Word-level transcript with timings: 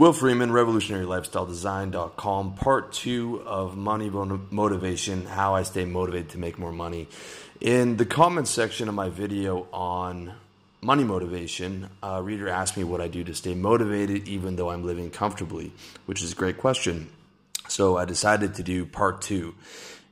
Will 0.00 0.14
Freeman, 0.14 0.48
revolutionarylifestyledesign.com, 0.48 2.54
part 2.54 2.94
two 2.94 3.42
of 3.44 3.76
money 3.76 4.08
motivation, 4.08 5.26
how 5.26 5.54
I 5.54 5.62
stay 5.62 5.84
motivated 5.84 6.30
to 6.30 6.38
make 6.38 6.58
more 6.58 6.72
money. 6.72 7.06
In 7.60 7.98
the 7.98 8.06
comments 8.06 8.50
section 8.50 8.88
of 8.88 8.94
my 8.94 9.10
video 9.10 9.66
on 9.74 10.32
money 10.80 11.04
motivation, 11.04 11.90
a 12.02 12.22
reader 12.22 12.48
asked 12.48 12.78
me 12.78 12.84
what 12.84 13.02
I 13.02 13.08
do 13.08 13.22
to 13.24 13.34
stay 13.34 13.54
motivated 13.54 14.26
even 14.26 14.56
though 14.56 14.70
I'm 14.70 14.86
living 14.86 15.10
comfortably, 15.10 15.70
which 16.06 16.22
is 16.22 16.32
a 16.32 16.34
great 16.34 16.56
question. 16.56 17.10
So 17.68 17.98
I 17.98 18.06
decided 18.06 18.54
to 18.54 18.62
do 18.62 18.86
part 18.86 19.20
two. 19.20 19.54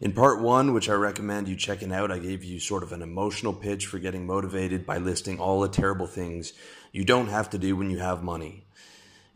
In 0.03 0.13
part 0.13 0.43
one, 0.43 0.75
which 0.75 0.91
I 0.91 0.95
recommend 0.97 1.49
you 1.49 1.57
checking 1.57 1.95
out, 1.95 2.13
I 2.13 2.19
gave 2.19 2.45
you 2.45 2.61
sort 2.61 2.83
of 2.83 2.93
an 2.93 3.01
emotional 3.01 3.55
pitch 3.55 3.87
for 3.87 3.99
getting 3.99 4.27
motivated 4.27 4.85
by 4.85 4.99
listing 4.99 5.41
all 5.41 5.61
the 5.61 5.69
terrible 5.71 6.07
things 6.07 6.53
you 6.93 7.07
don't 7.07 7.29
have 7.29 7.49
to 7.49 7.59
do 7.59 7.75
when 7.75 7.89
you 7.89 8.01
have 8.01 8.23
money. 8.23 8.65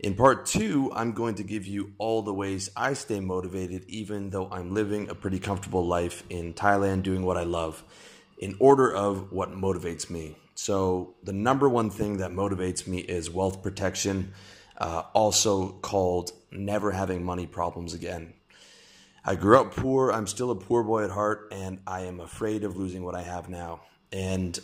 In 0.03 0.17
part 0.17 0.47
two, 0.47 0.91
I'm 0.93 1.13
going 1.13 1.37
to 1.37 1.45
give 1.45 1.65
you 1.65 1.93
all 1.97 2.23
the 2.23 2.35
ways 2.35 2.71
I 2.77 2.95
stay 2.95 3.21
motivated, 3.21 3.85
even 3.87 4.31
though 4.31 4.49
I'm 4.51 4.75
living 4.75 5.09
a 5.09 5.15
pretty 5.15 5.39
comfortable 5.39 5.87
life 5.87 6.25
in 6.29 6.55
Thailand 6.55 7.05
doing 7.05 7.23
what 7.23 7.37
I 7.37 7.45
love, 7.45 7.85
in 8.37 8.57
order 8.59 8.93
of 8.93 9.31
what 9.31 9.53
motivates 9.53 10.11
me. 10.11 10.37
So, 10.57 11.15
the 11.23 11.33
number 11.33 11.69
one 11.69 11.89
thing 11.89 12.17
that 12.17 12.33
motivates 12.33 12.85
me 12.85 12.99
is 12.99 13.31
wealth 13.31 13.63
protection, 13.63 14.35
uh, 14.77 15.05
also 15.13 15.69
called 15.69 16.33
never 16.51 16.91
having 16.91 17.25
money 17.25 17.47
problems 17.47 17.95
again. 17.95 18.35
I 19.25 19.37
grew 19.37 19.61
up 19.61 19.73
poor, 19.77 20.11
I'm 20.11 20.27
still 20.27 20.51
a 20.51 20.57
poor 20.57 20.83
boy 20.83 21.05
at 21.05 21.11
heart, 21.11 21.47
and 21.53 21.79
I 21.87 22.01
am 22.07 22.19
afraid 22.19 22.65
of 22.65 22.77
losing 22.77 23.05
what 23.05 23.15
I 23.15 23.23
have 23.23 23.49
now, 23.49 23.83
and 24.11 24.59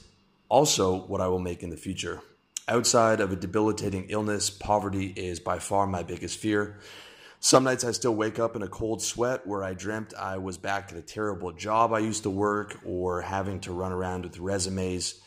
also 0.48 0.96
what 0.96 1.20
I 1.20 1.28
will 1.28 1.38
make 1.38 1.62
in 1.62 1.70
the 1.70 1.76
future. 1.76 2.22
Outside 2.68 3.20
of 3.20 3.32
a 3.32 3.36
debilitating 3.36 4.10
illness, 4.10 4.50
poverty 4.50 5.06
is 5.16 5.40
by 5.40 5.58
far 5.58 5.86
my 5.86 6.02
biggest 6.02 6.38
fear. 6.38 6.78
Some 7.40 7.64
nights 7.64 7.82
I 7.82 7.92
still 7.92 8.14
wake 8.14 8.38
up 8.38 8.56
in 8.56 8.62
a 8.62 8.68
cold 8.68 9.00
sweat 9.00 9.46
where 9.46 9.64
I 9.64 9.72
dreamt 9.72 10.12
I 10.12 10.36
was 10.36 10.58
back 10.58 10.92
at 10.92 10.98
a 10.98 11.02
terrible 11.02 11.52
job 11.52 11.94
I 11.94 12.00
used 12.00 12.24
to 12.24 12.30
work 12.30 12.78
or 12.84 13.22
having 13.22 13.60
to 13.60 13.72
run 13.72 13.90
around 13.90 14.24
with 14.24 14.38
resumes. 14.38 15.18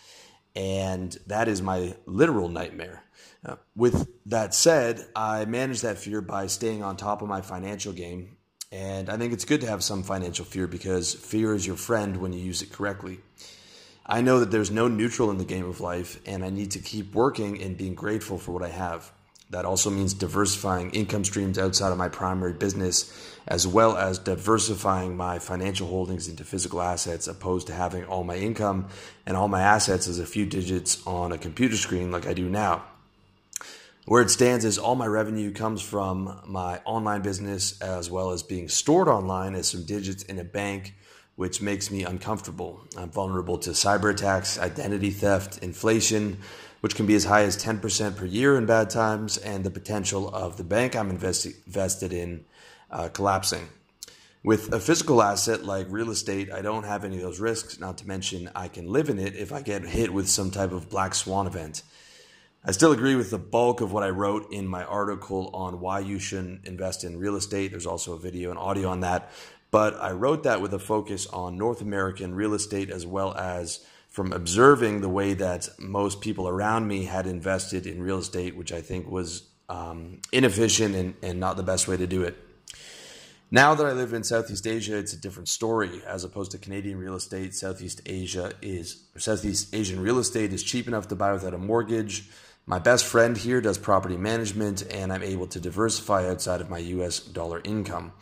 And 0.55 1.17
that 1.25 1.47
is 1.47 1.63
my 1.63 1.95
literal 2.05 2.47
nightmare. 2.47 3.05
Uh, 3.43 3.55
with 3.75 4.07
that 4.27 4.53
said, 4.53 5.03
I 5.15 5.45
manage 5.45 5.81
that 5.81 5.97
fear 5.97 6.21
by 6.21 6.45
staying 6.45 6.83
on 6.83 6.95
top 6.95 7.23
of 7.23 7.27
my 7.27 7.41
financial 7.41 7.91
game. 7.91 8.37
And 8.71 9.09
I 9.09 9.17
think 9.17 9.33
it's 9.33 9.45
good 9.45 9.61
to 9.61 9.67
have 9.67 9.83
some 9.83 10.03
financial 10.03 10.45
fear 10.45 10.67
because 10.67 11.15
fear 11.15 11.55
is 11.55 11.65
your 11.65 11.75
friend 11.75 12.17
when 12.17 12.33
you 12.33 12.39
use 12.39 12.61
it 12.61 12.71
correctly. 12.71 13.19
I 14.11 14.19
know 14.19 14.41
that 14.41 14.51
there's 14.51 14.71
no 14.71 14.89
neutral 14.89 15.31
in 15.31 15.37
the 15.37 15.45
game 15.45 15.65
of 15.65 15.79
life, 15.79 16.19
and 16.25 16.43
I 16.43 16.49
need 16.49 16.71
to 16.71 16.79
keep 16.79 17.15
working 17.15 17.61
and 17.61 17.77
being 17.77 17.95
grateful 17.95 18.37
for 18.37 18.51
what 18.51 18.61
I 18.61 18.67
have. 18.67 19.09
That 19.51 19.63
also 19.63 19.89
means 19.89 20.13
diversifying 20.13 20.91
income 20.91 21.23
streams 21.23 21.57
outside 21.57 21.93
of 21.93 21.97
my 21.97 22.09
primary 22.09 22.51
business, 22.51 23.09
as 23.47 23.65
well 23.65 23.95
as 23.95 24.19
diversifying 24.19 25.15
my 25.15 25.39
financial 25.39 25.87
holdings 25.87 26.27
into 26.27 26.43
physical 26.43 26.81
assets, 26.81 27.29
opposed 27.29 27.67
to 27.67 27.73
having 27.73 28.03
all 28.03 28.25
my 28.25 28.35
income 28.35 28.89
and 29.25 29.37
all 29.37 29.47
my 29.47 29.61
assets 29.61 30.09
as 30.09 30.19
a 30.19 30.25
few 30.25 30.45
digits 30.45 31.01
on 31.07 31.31
a 31.31 31.37
computer 31.37 31.77
screen 31.77 32.11
like 32.11 32.27
I 32.27 32.33
do 32.33 32.49
now. 32.49 32.83
Where 34.07 34.21
it 34.21 34.29
stands 34.29 34.65
is 34.65 34.77
all 34.77 34.95
my 34.95 35.07
revenue 35.07 35.53
comes 35.53 35.81
from 35.81 36.41
my 36.45 36.79
online 36.79 37.21
business 37.21 37.79
as 37.81 38.11
well 38.11 38.31
as 38.31 38.43
being 38.43 38.67
stored 38.67 39.07
online 39.07 39.55
as 39.55 39.69
some 39.69 39.85
digits 39.85 40.23
in 40.23 40.37
a 40.37 40.43
bank 40.43 40.95
which 41.41 41.59
makes 41.59 41.89
me 41.89 42.03
uncomfortable. 42.03 42.79
I'm 42.95 43.09
vulnerable 43.09 43.57
to 43.57 43.71
cyber 43.71 44.11
attacks, 44.11 44.59
identity 44.59 45.09
theft, 45.09 45.57
inflation, 45.63 46.37
which 46.81 46.93
can 46.93 47.07
be 47.07 47.15
as 47.15 47.23
high 47.23 47.41
as 47.41 47.57
10% 47.57 48.15
per 48.15 48.25
year 48.25 48.59
in 48.59 48.67
bad 48.67 48.91
times, 48.91 49.37
and 49.37 49.63
the 49.63 49.71
potential 49.71 50.29
of 50.35 50.57
the 50.57 50.63
bank 50.63 50.95
I'm 50.95 51.09
invested 51.09 52.13
in 52.13 52.45
uh, 52.91 53.07
collapsing. 53.07 53.69
With 54.43 54.71
a 54.71 54.79
physical 54.79 55.19
asset 55.23 55.65
like 55.65 55.87
real 55.89 56.11
estate, 56.11 56.51
I 56.51 56.61
don't 56.61 56.83
have 56.83 57.03
any 57.03 57.15
of 57.15 57.23
those 57.23 57.39
risks, 57.39 57.79
not 57.79 57.97
to 57.97 58.07
mention 58.07 58.51
I 58.53 58.67
can 58.67 58.91
live 58.91 59.09
in 59.09 59.17
it 59.17 59.35
if 59.35 59.51
I 59.51 59.63
get 59.63 59.81
hit 59.81 60.13
with 60.13 60.29
some 60.29 60.51
type 60.51 60.71
of 60.71 60.91
black 60.91 61.15
swan 61.15 61.47
event. 61.47 61.81
I 62.63 62.69
still 62.69 62.91
agree 62.91 63.15
with 63.15 63.31
the 63.31 63.39
bulk 63.39 63.81
of 63.81 63.91
what 63.91 64.03
I 64.03 64.09
wrote 64.09 64.53
in 64.53 64.67
my 64.67 64.83
article 64.83 65.49
on 65.55 65.79
why 65.79 66.01
you 66.01 66.19
shouldn't 66.19 66.67
invest 66.67 67.03
in 67.03 67.17
real 67.17 67.35
estate. 67.35 67.71
There's 67.71 67.87
also 67.87 68.13
a 68.13 68.19
video 68.19 68.51
and 68.51 68.59
audio 68.59 68.89
on 68.89 68.99
that. 68.99 69.31
But 69.71 69.95
I 70.01 70.11
wrote 70.11 70.43
that 70.43 70.61
with 70.61 70.73
a 70.73 70.79
focus 70.79 71.25
on 71.27 71.57
North 71.57 71.81
American 71.81 72.35
real 72.35 72.53
estate 72.53 72.89
as 72.89 73.07
well 73.07 73.33
as 73.35 73.85
from 74.09 74.33
observing 74.33 74.99
the 74.99 75.09
way 75.09 75.33
that 75.33 75.69
most 75.79 76.19
people 76.19 76.47
around 76.49 76.85
me 76.85 77.05
had 77.05 77.25
invested 77.25 77.87
in 77.87 78.03
real 78.03 78.17
estate, 78.17 78.57
which 78.57 78.73
I 78.73 78.81
think 78.81 79.09
was 79.09 79.43
um, 79.69 80.19
inefficient 80.33 80.95
and, 80.95 81.15
and 81.23 81.39
not 81.39 81.55
the 81.55 81.63
best 81.63 81.87
way 81.87 81.95
to 81.95 82.05
do 82.05 82.23
it. 82.23 82.37
Now 83.49 83.73
that 83.73 83.85
I 83.85 83.93
live 83.93 84.13
in 84.13 84.23
Southeast 84.23 84.67
Asia, 84.67 84.97
it's 84.97 85.13
a 85.13 85.17
different 85.17 85.47
story. 85.47 86.01
As 86.05 86.25
opposed 86.25 86.51
to 86.51 86.57
Canadian 86.57 86.97
real 86.97 87.15
estate, 87.15 87.55
Southeast 87.55 88.01
Asia 88.05 88.51
is 88.61 89.05
Southeast 89.17 89.73
Asian 89.73 90.01
real 90.01 90.19
estate 90.19 90.51
is 90.51 90.63
cheap 90.63 90.87
enough 90.87 91.07
to 91.09 91.15
buy 91.15 91.31
without 91.31 91.53
a 91.53 91.57
mortgage. 91.57 92.29
My 92.65 92.79
best 92.79 93.05
friend 93.05 93.37
here 93.37 93.59
does 93.59 93.77
property 93.77 94.17
management, 94.17 94.83
and 94.93 95.11
I'm 95.11 95.23
able 95.23 95.47
to 95.47 95.59
diversify 95.59 96.29
outside 96.29 96.61
of 96.61 96.69
my 96.69 96.79
US 96.79 97.19
dollar 97.19 97.61
income 97.63 98.13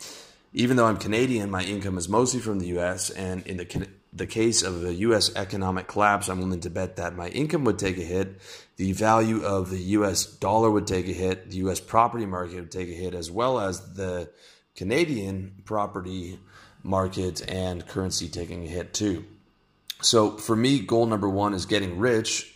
even 0.52 0.76
though 0.76 0.86
I'm 0.86 0.96
Canadian, 0.96 1.50
my 1.50 1.62
income 1.62 1.96
is 1.96 2.08
mostly 2.08 2.40
from 2.40 2.58
the 2.58 2.78
US. 2.78 3.10
And 3.10 3.46
in 3.46 3.58
the, 3.58 3.88
the 4.12 4.26
case 4.26 4.62
of 4.62 4.84
a 4.84 4.94
US 4.94 5.34
economic 5.36 5.86
collapse, 5.86 6.28
I'm 6.28 6.40
willing 6.40 6.60
to 6.60 6.70
bet 6.70 6.96
that 6.96 7.14
my 7.14 7.28
income 7.28 7.64
would 7.64 7.78
take 7.78 7.98
a 7.98 8.02
hit. 8.02 8.40
The 8.76 8.92
value 8.92 9.44
of 9.44 9.70
the 9.70 9.78
US 9.78 10.26
dollar 10.26 10.70
would 10.70 10.86
take 10.86 11.06
a 11.06 11.12
hit. 11.12 11.50
The 11.50 11.58
US 11.68 11.80
property 11.80 12.26
market 12.26 12.56
would 12.56 12.72
take 12.72 12.88
a 12.88 12.94
hit, 12.94 13.14
as 13.14 13.30
well 13.30 13.60
as 13.60 13.94
the 13.94 14.30
Canadian 14.74 15.62
property 15.64 16.38
market 16.82 17.48
and 17.48 17.86
currency 17.86 18.28
taking 18.28 18.64
a 18.64 18.68
hit 18.68 18.94
too. 18.94 19.24
So 20.02 20.36
for 20.38 20.56
me, 20.56 20.80
goal 20.80 21.06
number 21.06 21.28
one 21.28 21.54
is 21.54 21.66
getting 21.66 21.98
rich. 21.98 22.54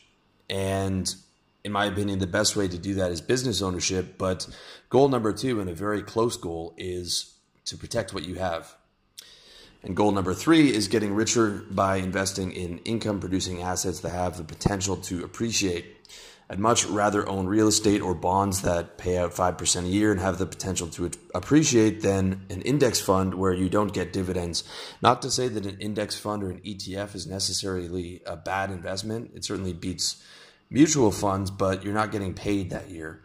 And 0.49 1.15
in 1.62 1.72
my 1.72 1.87
opinion, 1.87 2.19
the 2.19 2.27
best 2.27 2.56
way 2.56 2.66
to 2.69 2.78
do 2.78 2.94
that 2.94 3.12
is 3.12 3.21
business 3.21 3.62
ownership. 3.62 4.19
But 4.19 4.49
goal 4.88 5.09
number 5.09 5.33
two, 5.33 5.60
and 5.60 5.71
a 5.71 5.75
very 5.75 6.03
close 6.03 6.37
goal, 6.37 6.75
is 6.77 7.34
to 7.66 7.76
protect 7.76 8.12
what 8.12 8.25
you 8.25 8.34
have. 8.36 8.75
And 9.82 9.94
goal 9.94 10.12
number 10.12 10.32
three 10.32 10.75
is 10.75 10.88
getting 10.88 11.14
richer 11.14 11.62
by 11.70 11.97
investing 11.97 12.52
in 12.52 12.78
income 12.78 13.20
producing 13.20 13.62
assets 13.62 14.00
that 14.00 14.10
have 14.10 14.38
the 14.38 14.44
potential 14.44 14.97
to 14.97 15.22
appreciate. 15.22 15.94
I'd 16.48 16.58
much 16.58 16.84
rather 16.86 17.26
own 17.28 17.47
real 17.47 17.69
estate 17.69 18.03
or 18.03 18.14
bonds 18.14 18.62
that 18.62 18.98
pay 18.98 19.19
out 19.19 19.32
5% 19.32 19.84
a 19.84 19.88
year 19.88 20.12
and 20.12 20.20
have 20.20 20.38
the 20.38 20.47
potential 20.47 20.88
to 20.88 21.10
appreciate 21.34 22.03
than 22.03 22.47
an 22.50 22.60
index 22.62 23.00
fund 23.00 23.34
where 23.34 23.53
you 23.53 23.69
don't 23.69 23.92
get 23.92 24.12
dividends. 24.12 24.64
Not 25.03 25.22
to 25.22 25.30
say 25.30 25.48
that 25.48 25.66
an 25.66 25.78
index 25.80 26.19
fund 26.19 26.42
or 26.42 26.50
an 26.50 26.60
ETF 26.60 27.14
is 27.14 27.26
necessarily 27.26 28.22
a 28.26 28.36
bad 28.36 28.70
investment, 28.70 29.32
it 29.34 29.44
certainly 29.44 29.72
beats 29.72 30.22
mutual 30.70 31.12
funds, 31.12 31.50
but 31.50 31.82
you're 31.82 31.94
not 31.94 32.12
getting 32.12 32.34
paid 32.34 32.70
that 32.70 32.91
year. 32.91 33.22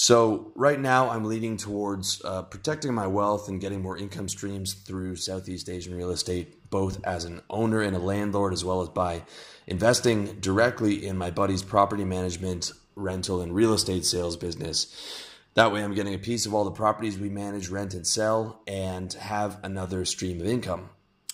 So 0.00 0.50
right 0.54 0.80
now, 0.80 1.10
I'm 1.10 1.26
leaning 1.26 1.58
towards 1.58 2.22
uh, 2.24 2.40
protecting 2.44 2.94
my 2.94 3.06
wealth 3.06 3.50
and 3.50 3.60
getting 3.60 3.82
more 3.82 3.98
income 3.98 4.30
streams 4.30 4.72
through 4.72 5.16
Southeast 5.16 5.68
Asian 5.68 5.94
real 5.94 6.08
estate, 6.08 6.70
both 6.70 7.04
as 7.04 7.26
an 7.26 7.42
owner 7.50 7.82
and 7.82 7.94
a 7.94 7.98
landlord, 7.98 8.54
as 8.54 8.64
well 8.64 8.80
as 8.80 8.88
by 8.88 9.24
investing 9.66 10.40
directly 10.40 11.06
in 11.06 11.18
my 11.18 11.30
buddy's 11.30 11.62
property 11.62 12.06
management, 12.06 12.72
rental, 12.96 13.42
and 13.42 13.54
real 13.54 13.74
estate 13.74 14.06
sales 14.06 14.38
business. 14.38 15.26
That 15.52 15.70
way, 15.70 15.84
I'm 15.84 15.92
getting 15.92 16.14
a 16.14 16.18
piece 16.18 16.46
of 16.46 16.54
all 16.54 16.64
the 16.64 16.70
properties 16.70 17.18
we 17.18 17.28
manage, 17.28 17.68
rent, 17.68 17.92
and 17.92 18.06
sell, 18.06 18.62
and 18.66 19.12
have 19.12 19.60
another 19.62 20.06
stream 20.06 20.40
of 20.40 20.46
income. 20.46 20.88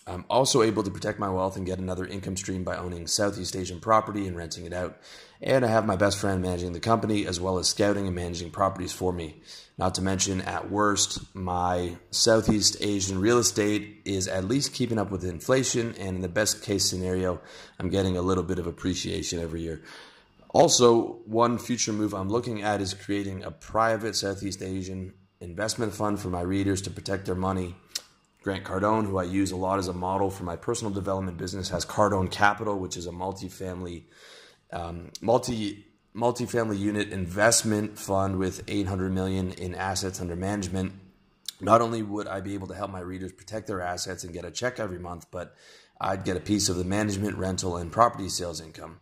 I'm 0.09 0.25
also 0.31 0.63
able 0.63 0.85
to 0.85 0.91
protect 0.91 1.19
my 1.19 1.29
wealth 1.29 1.57
and 1.57 1.67
get 1.67 1.81
another 1.81 2.07
income 2.07 2.37
stream 2.37 2.63
by 2.63 2.77
owning 2.77 3.09
Southeast 3.09 3.57
Asian 3.57 3.81
property 3.81 4.29
and 4.29 4.37
renting 4.37 4.65
it 4.65 4.73
out. 4.73 4.99
And 5.47 5.65
I 5.65 5.69
have 5.69 5.87
my 5.87 5.95
best 5.95 6.19
friend 6.19 6.43
managing 6.43 6.73
the 6.73 6.81
company 6.81 7.25
as 7.25 7.41
well 7.41 7.59
as 7.59 7.69
scouting 7.69 8.07
and 8.07 8.17
managing 8.17 8.51
properties 8.51 8.93
for 8.93 9.13
me. 9.13 9.41
Not 9.79 9.95
to 9.95 10.03
mention, 10.03 10.41
at 10.41 10.73
worst, 10.73 11.21
my 11.37 11.99
Southeast 12.11 12.79
Asian 12.81 13.21
real 13.21 13.39
estate 13.39 14.03
is 14.05 14.27
at 14.27 14.45
least 14.45 14.75
keeping 14.75 14.99
up 14.99 15.13
with 15.13 15.25
inflation. 15.25 15.95
And 16.01 16.17
in 16.17 16.21
the 16.21 16.29
best 16.29 16.65
case 16.65 16.85
scenario, 16.85 17.41
I'm 17.79 17.91
getting 17.91 18.17
a 18.17 18.23
little 18.23 18.43
bit 18.43 18.59
of 18.59 18.67
appreciation 18.67 19.39
every 19.39 19.63
year. 19.63 19.83
Also, 20.49 21.21
one 21.27 21.59
future 21.59 21.93
move 21.93 22.13
I'm 22.13 22.29
looking 22.29 22.63
at 22.63 22.81
is 22.81 22.93
creating 22.93 23.45
a 23.45 23.53
private 23.53 24.17
Southeast 24.17 24.63
Asian 24.63 25.15
investment 25.41 25.95
fund 25.95 26.19
for 26.19 26.29
my 26.29 26.41
readers 26.41 26.83
to 26.83 26.91
protect 26.91 27.25
their 27.25 27.37
money 27.37 27.77
Grant 28.47 28.63
Cardone, 28.63 29.07
who 29.07 29.19
I 29.19 29.25
use 29.25 29.51
a 29.51 29.57
lot 29.57 29.81
as 29.81 29.89
a 29.89 29.93
model 29.93 30.31
for 30.31 30.45
my 30.45 30.55
personal 30.55 30.95
development 30.95 31.37
business, 31.37 31.69
has 31.71 31.85
Cardone 31.85 32.31
Capital, 32.31 32.79
which 32.79 32.97
is 32.97 33.09
a 33.09 33.11
multifamily 33.11 34.05
um, 34.73 35.11
multi 35.21 35.87
multifamily 36.15 36.79
unit 36.79 37.11
investment 37.11 37.99
fund 37.99 38.39
with 38.39 38.63
800 38.69 39.13
million 39.13 39.53
in 39.53 39.75
assets 39.75 40.21
under 40.21 40.35
management. 40.35 40.93
Not 41.61 41.83
only 41.83 42.03
would 42.03 42.27
I 42.27 42.41
be 42.41 42.55
able 42.55 42.69
to 42.69 42.75
help 42.75 42.91
my 42.91 43.01
readers 43.01 43.33
protect 43.33 43.67
their 43.67 43.83
assets 43.83 44.25
and 44.25 44.33
get 44.33 44.45
a 44.45 44.51
check 44.51 44.79
every 44.79 44.99
month, 44.99 45.27
but 45.31 45.55
I'd 46.01 46.25
get 46.25 46.37
a 46.37 46.41
piece 46.41 46.71
of 46.71 46.77
the 46.77 46.85
management, 46.85 47.37
rental, 47.37 47.77
and 47.77 47.93
property 47.93 48.31
sales 48.31 48.63
income. 48.63 49.01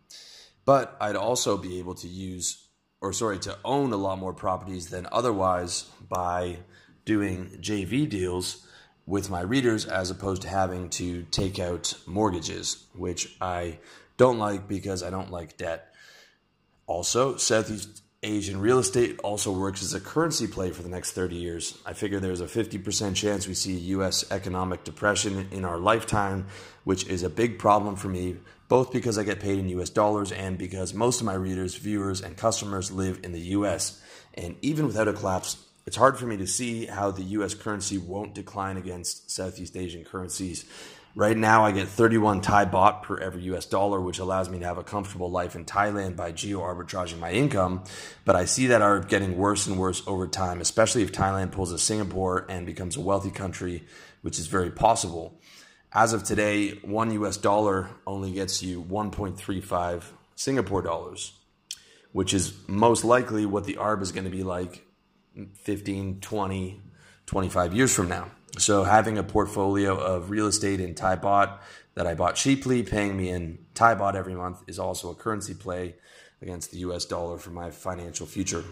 But 0.65 0.97
I'd 0.99 1.15
also 1.15 1.57
be 1.57 1.79
able 1.79 1.95
to 1.95 2.07
use 2.07 2.65
or 3.05 3.13
sorry, 3.13 3.37
to 3.39 3.57
own 3.63 3.93
a 3.93 3.97
lot 3.97 4.17
more 4.17 4.33
properties 4.33 4.89
than 4.89 5.07
otherwise 5.11 5.83
by 6.09 6.57
doing 7.05 7.59
JV 7.61 8.09
deals 8.09 8.65
with 9.05 9.29
my 9.29 9.41
readers 9.41 9.85
as 9.85 10.09
opposed 10.09 10.41
to 10.41 10.47
having 10.47 10.89
to 10.89 11.21
take 11.29 11.59
out 11.59 11.93
mortgages, 12.07 12.85
which 12.95 13.35
I 13.39 13.77
don't 14.17 14.39
like 14.39 14.67
because 14.67 15.03
I 15.03 15.09
don't 15.09 15.31
like 15.31 15.57
debt. 15.57 15.93
Also, 16.87 17.37
Southeast 17.37 18.01
Asian 18.25 18.59
real 18.59 18.79
estate 18.79 19.19
also 19.19 19.51
works 19.51 19.83
as 19.83 19.93
a 19.93 19.99
currency 19.99 20.47
play 20.47 20.71
for 20.71 20.81
the 20.81 20.89
next 20.89 21.11
30 21.11 21.35
years. 21.35 21.77
I 21.85 21.93
figure 21.93 22.19
there's 22.19 22.41
a 22.41 22.45
50% 22.45 23.15
chance 23.15 23.47
we 23.47 23.53
see 23.53 23.75
a 23.75 23.97
US 23.97 24.29
economic 24.31 24.83
depression 24.83 25.47
in 25.51 25.63
our 25.63 25.77
lifetime, 25.77 26.47
which 26.85 27.05
is 27.07 27.21
a 27.21 27.29
big 27.29 27.59
problem 27.59 27.95
for 27.95 28.07
me, 28.07 28.37
both 28.67 28.91
because 28.91 29.19
I 29.19 29.23
get 29.23 29.39
paid 29.39 29.59
in 29.59 29.69
US 29.69 29.91
dollars 29.91 30.31
and 30.31 30.57
because 30.57 30.93
most 30.93 31.19
of 31.19 31.25
my 31.27 31.35
readers, 31.35 31.75
viewers, 31.75 32.21
and 32.21 32.35
customers 32.35 32.91
live 32.91 33.19
in 33.23 33.31
the 33.31 33.41
US. 33.57 34.01
And 34.33 34.55
even 34.63 34.87
without 34.87 35.07
a 35.07 35.13
collapse, 35.13 35.57
it's 35.85 35.97
hard 35.97 36.17
for 36.17 36.25
me 36.25 36.37
to 36.37 36.47
see 36.47 36.87
how 36.87 37.11
the 37.11 37.23
US 37.23 37.53
currency 37.53 37.99
won't 37.99 38.33
decline 38.33 38.77
against 38.77 39.29
Southeast 39.29 39.77
Asian 39.77 40.03
currencies. 40.03 40.65
Right 41.17 41.37
now, 41.37 41.63
I 41.63 41.71
get 41.71 41.87
31 41.87 42.41
Thai 42.41 42.65
baht 42.65 43.03
per 43.03 43.17
every 43.17 43.43
US 43.43 43.65
dollar, 43.65 44.01
which 44.01 44.19
allows 44.19 44.49
me 44.49 44.59
to 44.59 44.65
have 44.65 44.77
a 44.77 44.83
comfortable 44.83 45.31
life 45.31 45.55
in 45.55 45.63
Thailand 45.63 46.17
by 46.17 46.33
geo 46.33 46.59
arbitraging 46.59 47.19
my 47.19 47.31
income. 47.31 47.85
But 48.25 48.35
I 48.35 48.43
see 48.43 48.67
that 48.67 48.81
arb 48.81 49.07
getting 49.07 49.37
worse 49.37 49.65
and 49.65 49.79
worse 49.79 50.03
over 50.07 50.27
time, 50.27 50.59
especially 50.59 51.03
if 51.03 51.13
Thailand 51.13 51.53
pulls 51.53 51.71
a 51.71 51.79
Singapore 51.79 52.45
and 52.49 52.65
becomes 52.65 52.97
a 52.97 52.99
wealthy 52.99 53.31
country, 53.31 53.85
which 54.23 54.37
is 54.39 54.47
very 54.47 54.69
possible. 54.69 55.39
As 55.93 56.11
of 56.11 56.25
today, 56.25 56.71
one 56.83 57.11
US 57.11 57.37
dollar 57.37 57.91
only 58.05 58.33
gets 58.33 58.61
you 58.61 58.83
1.35 58.83 60.03
Singapore 60.35 60.81
dollars, 60.81 61.31
which 62.11 62.33
is 62.33 62.53
most 62.67 63.05
likely 63.05 63.45
what 63.45 63.63
the 63.63 63.75
ARB 63.75 64.01
is 64.01 64.11
going 64.11 64.25
to 64.25 64.29
be 64.29 64.43
like 64.43 64.85
15, 65.63 66.19
20, 66.19 66.81
25 67.25 67.73
years 67.73 67.95
from 67.95 68.09
now. 68.09 68.31
So 68.57 68.83
having 68.83 69.17
a 69.17 69.23
portfolio 69.23 69.97
of 69.97 70.29
real 70.29 70.47
estate 70.47 70.79
in 70.79 70.95
Thai 70.95 71.17
baht 71.17 71.59
that 71.95 72.07
I 72.07 72.13
bought 72.13 72.35
cheaply, 72.35 72.83
paying 72.83 73.17
me 73.17 73.29
in 73.29 73.59
Thai 73.73 73.95
baht 73.95 74.15
every 74.15 74.35
month, 74.35 74.63
is 74.67 74.79
also 74.79 75.11
a 75.11 75.15
currency 75.15 75.53
play 75.53 75.95
against 76.41 76.71
the 76.71 76.77
US 76.79 77.05
dollar 77.05 77.37
for 77.37 77.49
my 77.49 77.71
financial 77.71 78.25
future. 78.25 78.63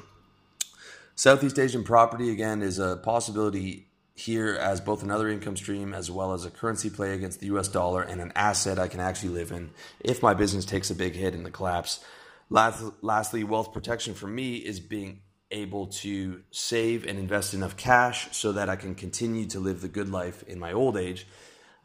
Southeast 1.15 1.59
Asian 1.59 1.83
property, 1.83 2.31
again, 2.31 2.61
is 2.61 2.79
a 2.79 2.97
possibility 2.97 3.87
here 4.15 4.55
as 4.55 4.79
both 4.79 5.03
another 5.03 5.27
income 5.27 5.57
stream 5.57 5.93
as 5.93 6.09
well 6.09 6.33
as 6.33 6.45
a 6.45 6.51
currency 6.51 6.89
play 6.89 7.13
against 7.13 7.39
the 7.39 7.47
US 7.47 7.67
dollar 7.67 8.01
and 8.01 8.21
an 8.21 8.31
asset 8.35 8.77
I 8.79 8.87
can 8.87 8.99
actually 8.99 9.29
live 9.29 9.51
in 9.51 9.71
if 9.99 10.21
my 10.21 10.33
business 10.33 10.65
takes 10.65 10.91
a 10.91 10.95
big 10.95 11.15
hit 11.15 11.33
in 11.33 11.43
the 11.43 11.51
collapse. 11.51 12.03
Last, 12.49 12.83
lastly, 13.01 13.43
wealth 13.43 13.73
protection 13.73 14.13
for 14.13 14.27
me 14.27 14.57
is 14.57 14.79
being 14.79 15.21
able 15.53 15.87
to 15.87 16.41
save 16.51 17.05
and 17.05 17.17
invest 17.17 17.53
enough 17.53 17.77
cash 17.77 18.27
so 18.35 18.51
that 18.53 18.69
I 18.69 18.75
can 18.75 18.95
continue 18.95 19.45
to 19.47 19.59
live 19.59 19.81
the 19.81 19.87
good 19.87 20.09
life 20.09 20.43
in 20.43 20.59
my 20.59 20.73
old 20.73 20.97
age. 20.97 21.25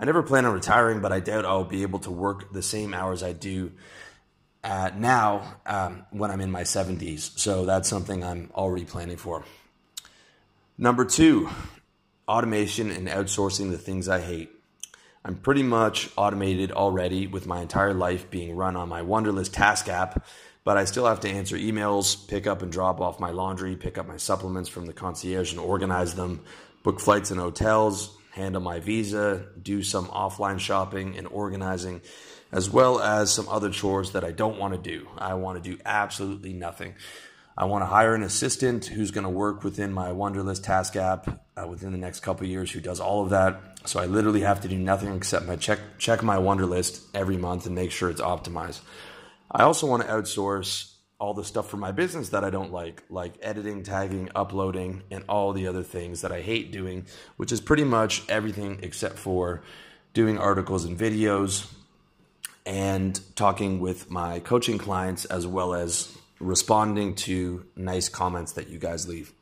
I 0.01 0.05
never 0.05 0.23
plan 0.23 0.45
on 0.45 0.55
retiring, 0.55 1.01
but 1.01 1.13
I 1.13 1.21
doubt 1.21 1.45
I'll 1.45 1.65
be 1.65 1.83
able 1.83 1.99
to 2.01 2.11
work 2.11 2.53
the 2.53 2.63
same 2.63 2.95
hours 2.95 3.23
I 3.23 3.33
do 3.33 3.73
uh, 4.65 4.91
now 4.97 5.57
um, 5.67 6.05
when 6.11 6.31
I'm 6.31 6.41
in 6.41 6.51
my 6.51 6.63
70s. 6.63 7.39
So 7.39 7.65
that's 7.65 7.89
something 7.89 8.25
I'm 8.25 8.51
already 8.55 8.85
planning 8.85 9.17
for. 9.17 9.45
Number 10.77 11.05
two, 11.05 11.49
automation 12.27 12.91
and 12.91 13.09
outsourcing 13.09 13.71
the 13.71 13.79
things 13.79 14.09
I 14.09 14.21
hate. 14.21 14.51
I'm 15.25 15.37
pretty 15.37 15.63
much 15.63 16.11
automated 16.17 16.73
already 16.73 17.27
with 17.27 17.47
my 17.47 17.61
entire 17.61 17.93
life 17.93 18.31
being 18.31 18.55
run 18.55 18.77
on 18.77 18.89
my 18.89 19.03
Wunderlist 19.03 19.53
task 19.53 19.89
app 19.89 20.25
but 20.65 20.77
I 20.77 20.85
still 20.85 21.07
have 21.07 21.21
to 21.21 21.29
answer 21.29 21.57
emails, 21.57 22.29
pick 22.29 22.47
up 22.47 22.63
and 22.63 22.71
drop 22.71 23.01
off 23.01 23.21
my 23.21 23.31
laundry, 23.31 23.77
pick 23.77 23.99
up 23.99 24.07
my 24.07 24.17
supplements 24.17 24.69
from 24.69 24.87
the 24.87 24.93
concierge 24.93 25.53
and 25.53 25.61
organize 25.61 26.15
them, 26.15 26.43
book 26.83 27.01
flights 27.01 27.31
and 27.31 27.41
hotels, 27.41 28.17
handle 28.33 28.61
my 28.61 28.81
visa, 28.81 29.47
do 29.61 29.83
some 29.83 30.07
offline 30.07 30.59
shopping 30.59 31.17
and 31.17 31.27
organizing, 31.29 32.01
as 32.53 32.71
well 32.71 33.01
as 33.01 33.33
some 33.33 33.49
other 33.49 33.71
chores 33.71 34.13
that 34.13 34.25
I 34.25 34.31
don't 34.31 34.59
want 34.59 34.75
to 34.75 34.81
do. 34.81 35.09
I 35.19 35.35
want 35.35 35.63
to 35.63 35.71
do 35.71 35.81
absolutely 35.85 36.53
nothing. 36.53 36.95
I 37.57 37.65
want 37.65 37.83
to 37.83 37.87
hire 37.87 38.15
an 38.15 38.23
assistant 38.23 38.87
who's 38.87 39.11
going 39.11 39.25
to 39.25 39.31
work 39.31 39.65
within 39.65 39.93
my 39.93 40.11
Wunderlist 40.11 40.63
task 40.63 40.95
app 40.95 41.43
uh, 41.57 41.67
within 41.67 41.91
the 41.91 41.99
next 41.99 42.21
couple 42.21 42.47
years 42.47 42.71
who 42.71 42.81
does 42.81 43.01
all 43.01 43.25
of 43.25 43.31
that. 43.31 43.61
So 43.85 43.99
I 43.99 44.07
literally 44.07 44.43
have 44.43 44.61
to 44.61 44.69
do 44.69 44.79
nothing 44.79 45.13
except 45.17 45.47
my 45.47 45.57
check 45.57 45.81
check 45.99 46.23
my 46.23 46.37
Wunderlist 46.37 47.05
every 47.15 47.37
month 47.37 47.67
and 47.67 47.75
make 47.75 47.91
sure 47.91 48.11
it's 48.11 48.21
optimized. 48.21 48.81
I 49.51 49.63
also 49.63 49.87
want 49.87 50.03
to 50.03 50.09
outsource 50.09 50.93
all 51.21 51.35
the 51.35 51.45
stuff 51.45 51.69
for 51.69 51.79
my 51.79 51.91
business 51.91 52.29
that 52.29 52.45
I 52.45 52.51
don't 52.51 52.73
like, 52.73 53.03
like 53.11 53.35
editing, 53.43 53.83
tagging, 53.83 54.31
uploading, 54.35 55.03
and 55.11 55.25
all 55.29 55.53
the 55.53 55.67
other 55.67 55.83
things 55.83 56.21
that 56.21 56.31
I 56.31 56.43
hate 56.43 56.71
doing, 56.71 57.07
which 57.37 57.51
is 57.51 57.61
pretty 57.61 57.85
much 57.85 58.29
everything 58.29 58.81
except 58.83 59.19
for 59.19 59.63
doing 60.15 60.39
articles 60.39 60.85
and 60.85 60.97
videos 60.99 61.67
and 62.65 63.19
talking 63.35 63.81
with 63.81 64.11
my 64.11 64.39
coaching 64.41 64.79
clients 64.79 65.25
as 65.25 65.47
well 65.47 65.75
as 65.75 66.17
responding 66.39 67.15
to 67.15 67.67
nice 67.75 68.09
comments 68.09 68.53
that 68.53 68.69
you 68.69 68.79
guys 68.79 69.09
leave. 69.09 69.33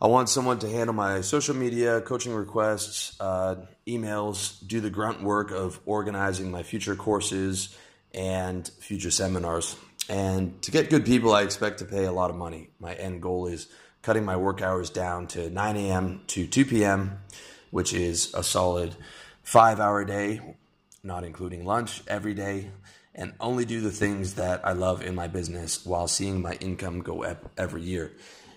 I 0.00 0.06
want 0.06 0.28
someone 0.30 0.58
to 0.60 0.68
handle 0.68 0.94
my 0.94 1.20
social 1.20 1.54
media, 1.54 2.00
coaching 2.00 2.32
requests, 2.32 3.20
uh, 3.20 3.56
emails, 3.86 4.66
do 4.66 4.80
the 4.80 4.90
grunt 4.90 5.22
work 5.22 5.50
of 5.50 5.78
organizing 5.84 6.50
my 6.50 6.62
future 6.62 6.96
courses 6.96 7.76
and 8.14 8.66
future 8.66 9.10
seminars. 9.10 9.76
And 10.08 10.60
to 10.62 10.70
get 10.70 10.90
good 10.90 11.04
people, 11.04 11.32
I 11.32 11.42
expect 11.42 11.78
to 11.78 11.84
pay 11.84 12.04
a 12.04 12.12
lot 12.12 12.30
of 12.30 12.36
money. 12.36 12.70
My 12.80 12.94
end 12.94 13.22
goal 13.22 13.46
is 13.46 13.68
cutting 14.02 14.24
my 14.24 14.36
work 14.36 14.62
hours 14.62 14.90
down 14.90 15.26
to 15.28 15.50
9 15.50 15.76
a.m. 15.76 16.22
to 16.28 16.46
2 16.46 16.64
p.m., 16.64 17.18
which 17.70 17.92
is 17.92 18.34
a 18.34 18.42
solid 18.42 18.96
five 19.42 19.78
hour 19.78 20.04
day, 20.04 20.40
not 21.02 21.24
including 21.24 21.64
lunch 21.64 22.02
every 22.08 22.34
day, 22.34 22.70
and 23.14 23.34
only 23.40 23.64
do 23.64 23.80
the 23.80 23.90
things 23.90 24.34
that 24.34 24.66
I 24.66 24.72
love 24.72 25.02
in 25.02 25.14
my 25.14 25.28
business 25.28 25.84
while 25.84 26.08
seeing 26.08 26.42
my 26.42 26.54
income 26.54 27.00
go 27.00 27.22
up 27.22 27.50
every 27.56 27.82
year. 27.82 28.12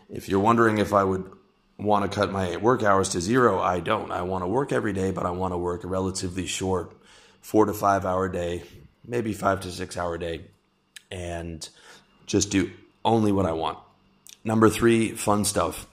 If 0.09 0.29
you're 0.29 0.39
wondering 0.39 0.77
if 0.77 0.93
I 0.93 1.03
would 1.03 1.29
want 1.77 2.09
to 2.09 2.15
cut 2.15 2.31
my 2.31 2.57
work 2.57 2.83
hours 2.83 3.09
to 3.09 3.21
zero, 3.21 3.59
I 3.59 3.79
don't. 3.79 4.11
I 4.11 4.21
want 4.21 4.43
to 4.43 4.47
work 4.47 4.71
every 4.71 4.93
day, 4.93 5.11
but 5.11 5.25
I 5.25 5.31
want 5.31 5.53
to 5.53 5.57
work 5.57 5.83
a 5.83 5.87
relatively 5.87 6.45
short 6.45 6.93
four 7.41 7.65
to 7.65 7.73
five 7.73 8.05
hour 8.05 8.29
day 8.29 8.63
maybe 9.05 9.33
five 9.33 9.61
to 9.61 9.71
six 9.71 9.97
hour 9.97 10.17
day, 10.17 10.41
and 11.11 11.67
just 12.25 12.49
do 12.49 12.71
only 13.05 13.31
what 13.31 13.45
I 13.45 13.53
want. 13.53 13.79
Number 14.43 14.69
three, 14.69 15.11
fun 15.11 15.45
stuff. 15.45 15.87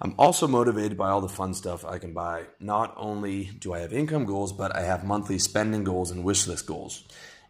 I'm 0.00 0.14
also 0.18 0.46
motivated 0.46 0.98
by 0.98 1.08
all 1.08 1.20
the 1.20 1.28
fun 1.28 1.54
stuff 1.54 1.84
I 1.84 1.98
can 1.98 2.12
buy. 2.12 2.44
Not 2.60 2.94
only 2.96 3.44
do 3.44 3.72
I 3.72 3.80
have 3.80 3.92
income 3.92 4.26
goals, 4.26 4.52
but 4.52 4.76
I 4.76 4.82
have 4.82 5.04
monthly 5.04 5.38
spending 5.38 5.84
goals 5.84 6.10
and 6.10 6.22
wish 6.22 6.46
list 6.46 6.66
goals. 6.66 7.04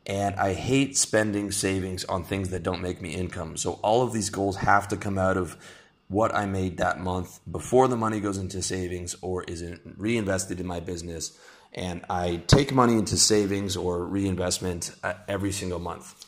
And 0.07 0.37
I 0.37 0.55
hate 0.55 0.97
spending 0.97 1.51
savings 1.51 2.05
on 2.05 2.23
things 2.23 2.51
that 2.51 2.63
don't 2.63 2.81
make 2.81 3.03
me 3.03 3.13
income. 3.13 3.57
So 3.57 3.73
all 3.83 4.03
of 4.03 4.13
these 4.13 4.31
goals 4.31 4.57
have 4.59 4.87
to 4.89 4.97
come 4.97 5.19
out 5.19 5.37
of 5.37 5.57
what 6.09 6.33
I 6.35 6.47
made 6.47 6.77
that 6.77 7.01
month 7.01 7.41
before 7.51 7.89
the 7.89 7.97
money 7.97 8.21
goes 8.21 8.39
into 8.39 8.63
savings 8.63 9.17
or 9.21 9.43
is 9.43 9.65
reinvested 9.97 10.61
in 10.61 10.67
my 10.67 10.79
business 10.79 11.37
and 11.77 12.05
I 12.09 12.43
take 12.47 12.73
money 12.73 12.95
into 12.95 13.19
savings 13.19 13.77
or 13.77 14.05
reinvestment 14.05 14.93
uh, 15.05 15.15
every 15.29 15.53
single 15.53 15.79
month. 15.79 16.25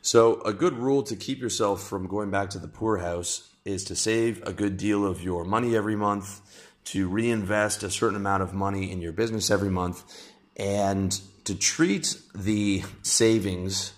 So, 0.00 0.40
a 0.42 0.52
good 0.52 0.74
rule 0.74 1.02
to 1.02 1.16
keep 1.16 1.40
yourself 1.40 1.82
from 1.82 2.06
going 2.06 2.30
back 2.30 2.50
to 2.50 2.60
the 2.60 2.68
poorhouse 2.68 3.50
is 3.64 3.82
to 3.84 3.96
save 3.96 4.40
a 4.46 4.52
good 4.52 4.76
deal 4.76 5.04
of 5.04 5.20
your 5.20 5.44
money 5.44 5.74
every 5.74 5.96
month, 5.96 6.40
to 6.84 7.08
reinvest 7.08 7.82
a 7.82 7.90
certain 7.90 8.16
amount 8.16 8.44
of 8.44 8.54
money 8.54 8.92
in 8.92 9.00
your 9.00 9.12
business 9.12 9.50
every 9.50 9.70
month, 9.70 10.04
and 10.56 11.20
to 11.44 11.56
treat 11.56 12.16
the 12.32 12.84
savings 13.02 13.92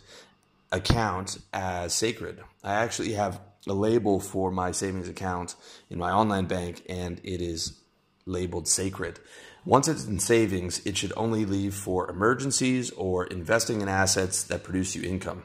account 0.72 1.38
as 1.52 1.92
sacred. 1.92 2.40
I 2.64 2.72
actually 2.74 3.12
have 3.12 3.38
a 3.66 3.74
label 3.74 4.20
for 4.20 4.50
my 4.50 4.72
savings 4.72 5.08
account 5.08 5.54
in 5.90 5.98
my 5.98 6.10
online 6.10 6.46
bank, 6.46 6.82
and 6.88 7.20
it 7.22 7.42
is 7.42 7.78
labeled 8.24 8.66
sacred. 8.66 9.18
Once 9.68 9.86
it's 9.86 10.06
in 10.06 10.18
savings, 10.18 10.80
it 10.86 10.96
should 10.96 11.12
only 11.14 11.44
leave 11.44 11.74
for 11.74 12.10
emergencies 12.10 12.90
or 12.92 13.26
investing 13.26 13.82
in 13.82 13.88
assets 13.88 14.44
that 14.44 14.62
produce 14.62 14.96
you 14.96 15.02
income. 15.02 15.42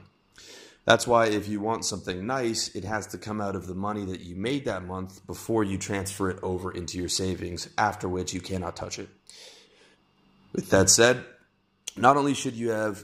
That's 0.85 1.05
why 1.05 1.25
if 1.25 1.49
you 1.49 1.59
want 1.59 1.83
something 1.83 2.25
nice, 2.25 2.73
it 2.73 2.85
has 2.85 3.05
to 3.07 3.17
come 3.17 3.41
out 3.41 3.57
of 3.57 3.67
the 3.67 3.75
money 3.75 4.05
that 4.05 4.21
you 4.21 4.37
made 4.37 4.63
that 4.63 4.85
month 4.85 5.27
before 5.27 5.65
you 5.65 5.77
transfer 5.77 6.29
it 6.29 6.39
over 6.41 6.71
into 6.71 6.97
your 6.97 7.09
savings, 7.09 7.67
after 7.77 8.07
which 8.07 8.33
you 8.33 8.39
cannot 8.39 8.77
touch 8.77 8.97
it. 8.97 9.09
With 10.53 10.69
that 10.69 10.89
said, 10.89 11.25
not 11.97 12.15
only 12.15 12.33
should 12.33 12.53
you 12.53 12.69
have 12.69 13.03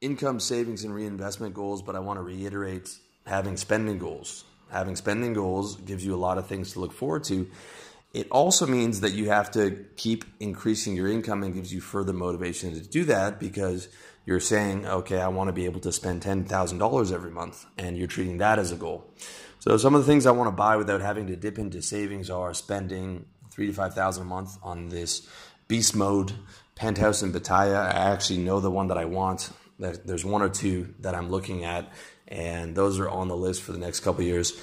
income, 0.00 0.38
savings, 0.38 0.84
and 0.84 0.94
reinvestment 0.94 1.52
goals, 1.52 1.82
but 1.82 1.96
I 1.96 1.98
want 1.98 2.18
to 2.18 2.22
reiterate 2.22 2.88
having 3.26 3.56
spending 3.56 3.98
goals. 3.98 4.44
Having 4.70 4.94
spending 4.94 5.32
goals 5.32 5.74
gives 5.78 6.06
you 6.06 6.14
a 6.14 6.22
lot 6.28 6.38
of 6.38 6.46
things 6.46 6.74
to 6.74 6.80
look 6.80 6.92
forward 6.92 7.24
to 7.24 7.50
it 8.12 8.28
also 8.30 8.66
means 8.66 9.00
that 9.00 9.12
you 9.12 9.26
have 9.28 9.50
to 9.52 9.84
keep 9.96 10.24
increasing 10.40 10.96
your 10.96 11.08
income 11.08 11.42
and 11.42 11.54
gives 11.54 11.72
you 11.72 11.80
further 11.80 12.12
motivation 12.12 12.72
to 12.72 12.80
do 12.80 13.04
that 13.04 13.38
because 13.38 13.88
you're 14.26 14.40
saying, 14.40 14.86
okay, 14.86 15.20
I 15.20 15.28
want 15.28 15.48
to 15.48 15.52
be 15.52 15.64
able 15.64 15.80
to 15.80 15.92
spend 15.92 16.22
$10,000 16.22 17.12
every 17.12 17.30
month, 17.30 17.66
and 17.78 17.96
you're 17.96 18.06
treating 18.06 18.38
that 18.38 18.58
as 18.58 18.72
a 18.72 18.76
goal. 18.76 19.12
So 19.60 19.76
some 19.76 19.94
of 19.94 20.00
the 20.00 20.06
things 20.06 20.26
I 20.26 20.30
want 20.30 20.48
to 20.48 20.56
buy 20.56 20.76
without 20.76 21.02
having 21.02 21.26
to 21.28 21.36
dip 21.36 21.58
into 21.58 21.82
savings 21.82 22.30
are 22.30 22.54
spending 22.54 23.26
three 23.50 23.66
to 23.66 23.72
five 23.72 23.94
thousand 23.94 24.22
a 24.22 24.26
month 24.26 24.56
on 24.62 24.88
this 24.88 25.28
beast 25.68 25.94
mode 25.94 26.32
penthouse 26.74 27.22
in 27.22 27.32
Pattaya. 27.32 27.76
I 27.76 28.12
actually 28.12 28.38
know 28.38 28.60
the 28.60 28.70
one 28.70 28.88
that 28.88 28.96
I 28.96 29.04
want. 29.04 29.50
There's 29.78 30.24
one 30.24 30.40
or 30.40 30.48
two 30.48 30.94
that 31.00 31.14
I'm 31.14 31.30
looking 31.30 31.64
at, 31.64 31.92
and 32.26 32.74
those 32.74 32.98
are 32.98 33.08
on 33.08 33.28
the 33.28 33.36
list 33.36 33.62
for 33.62 33.72
the 33.72 33.78
next 33.78 34.00
couple 34.00 34.24
years. 34.24 34.58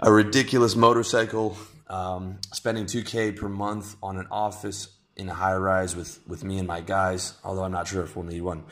A 0.00 0.12
ridiculous 0.12 0.74
motorcycle, 0.74 1.56
um, 1.90 2.38
spending 2.52 2.86
2K 2.86 3.36
per 3.36 3.48
month 3.48 3.96
on 4.02 4.16
an 4.16 4.26
office 4.30 4.88
in 5.16 5.28
a 5.28 5.34
high 5.34 5.56
rise 5.56 5.94
with, 5.94 6.20
with 6.26 6.44
me 6.44 6.58
and 6.58 6.66
my 6.66 6.80
guys, 6.80 7.34
although 7.44 7.64
I'm 7.64 7.72
not 7.72 7.88
sure 7.88 8.02
if 8.02 8.16
we'll 8.16 8.24
need 8.24 8.40
one. 8.40 8.64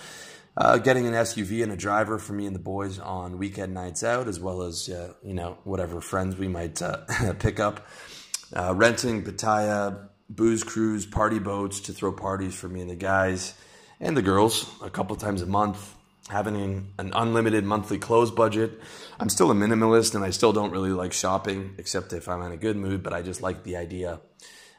Uh, 0.57 0.79
getting 0.79 1.07
an 1.07 1.13
SUV 1.13 1.63
and 1.63 1.71
a 1.71 1.77
driver 1.77 2.19
for 2.19 2.33
me 2.33 2.47
and 2.47 2.55
the 2.55 2.61
boys 2.61 2.99
on 2.99 3.39
weekend 3.39 3.75
nights 3.75 4.03
out, 4.03 4.27
as 4.27 4.41
well 4.41 4.63
as 4.63 4.89
uh, 4.89 5.13
you 5.23 5.35
know 5.35 5.59
whatever 5.65 6.01
friends 6.01 6.37
we 6.37 6.49
might 6.49 6.81
uh, 6.83 6.99
pick 7.39 7.61
up. 7.61 7.87
Uh, 8.57 8.75
renting 8.75 9.23
Pattaya 9.23 10.09
booze 10.29 10.65
cruise, 10.65 11.07
party 11.07 11.39
boats 11.39 11.81
to 11.81 11.93
throw 11.93 12.13
parties 12.13 12.55
for 12.55 12.69
me 12.69 12.81
and 12.81 12.91
the 12.91 12.97
guys 12.97 13.55
and 14.01 14.17
the 14.17 14.23
girls 14.23 14.69
a 14.83 14.91
couple 14.91 15.15
times 15.17 15.43
a 15.43 15.47
month. 15.47 15.95
Having 16.29 16.93
an 16.99 17.13
unlimited 17.15 17.65
monthly 17.65 17.99
clothes 17.99 18.31
budget. 18.31 18.81
I'm 19.19 19.31
still 19.31 19.51
a 19.51 19.55
minimalist 19.55 20.15
and 20.15 20.23
I 20.23 20.31
still 20.31 20.53
don't 20.53 20.71
really 20.71 20.91
like 20.91 21.13
shopping, 21.13 21.75
except 21.79 22.13
if 22.13 22.29
I'm 22.29 22.43
in 22.43 22.53
a 22.53 22.57
good 22.57 22.77
mood. 22.77 23.03
But 23.03 23.15
I 23.15 23.23
just 23.23 23.41
like 23.41 23.65
the 23.65 23.77
idea 23.77 24.21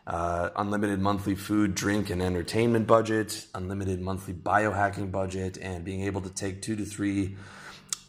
uh, 0.10 0.50
unlimited 0.56 1.00
monthly 1.00 1.36
food, 1.36 1.76
drink, 1.76 2.10
and 2.10 2.22
entertainment 2.22 2.88
budget, 2.88 3.46
unlimited 3.54 4.02
monthly 4.02 4.34
biohacking 4.34 5.12
budget, 5.12 5.58
and 5.62 5.86
being 5.86 6.02
able 6.02 6.22
to 6.22 6.30
take 6.30 6.62
two 6.62 6.76
to 6.76 6.84
three 6.84 7.38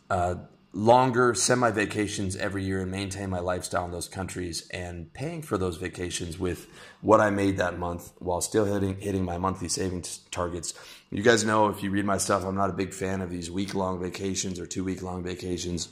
uh, 0.09 0.37
longer 0.73 1.35
semi 1.35 1.71
vacations 1.71 2.37
every 2.37 2.63
year 2.63 2.81
and 2.81 2.91
maintain 2.91 3.29
my 3.29 3.41
lifestyle 3.41 3.85
in 3.85 3.91
those 3.91 4.09
countries 4.09 4.69
and 4.71 5.13
paying 5.13 5.43
for 5.43 5.59
those 5.59 5.77
vacations 5.77 6.39
with 6.39 6.69
what 7.01 7.21
I 7.21 7.31
made 7.31 7.57
that 7.57 7.79
month 7.79 8.13
while 8.19 8.41
still 8.41 8.65
hitting 8.65 9.01
hitting 9.01 9.25
my 9.25 9.39
monthly 9.39 9.69
savings 9.69 10.19
targets. 10.31 10.75
You 11.11 11.23
guys 11.23 11.45
know 11.45 11.69
if 11.69 11.83
you 11.83 11.91
read 11.91 12.05
my 12.05 12.19
stuff, 12.19 12.45
I'm 12.45 12.55
not 12.55 12.71
a 12.71 12.75
big 12.75 12.95
fan 12.95 13.21
of 13.21 13.31
these 13.31 13.51
week 13.51 13.75
long 13.75 14.01
vacations 14.01 14.61
or 14.61 14.67
two 14.67 14.85
week 14.85 15.03
long 15.03 15.25
vacations. 15.25 15.89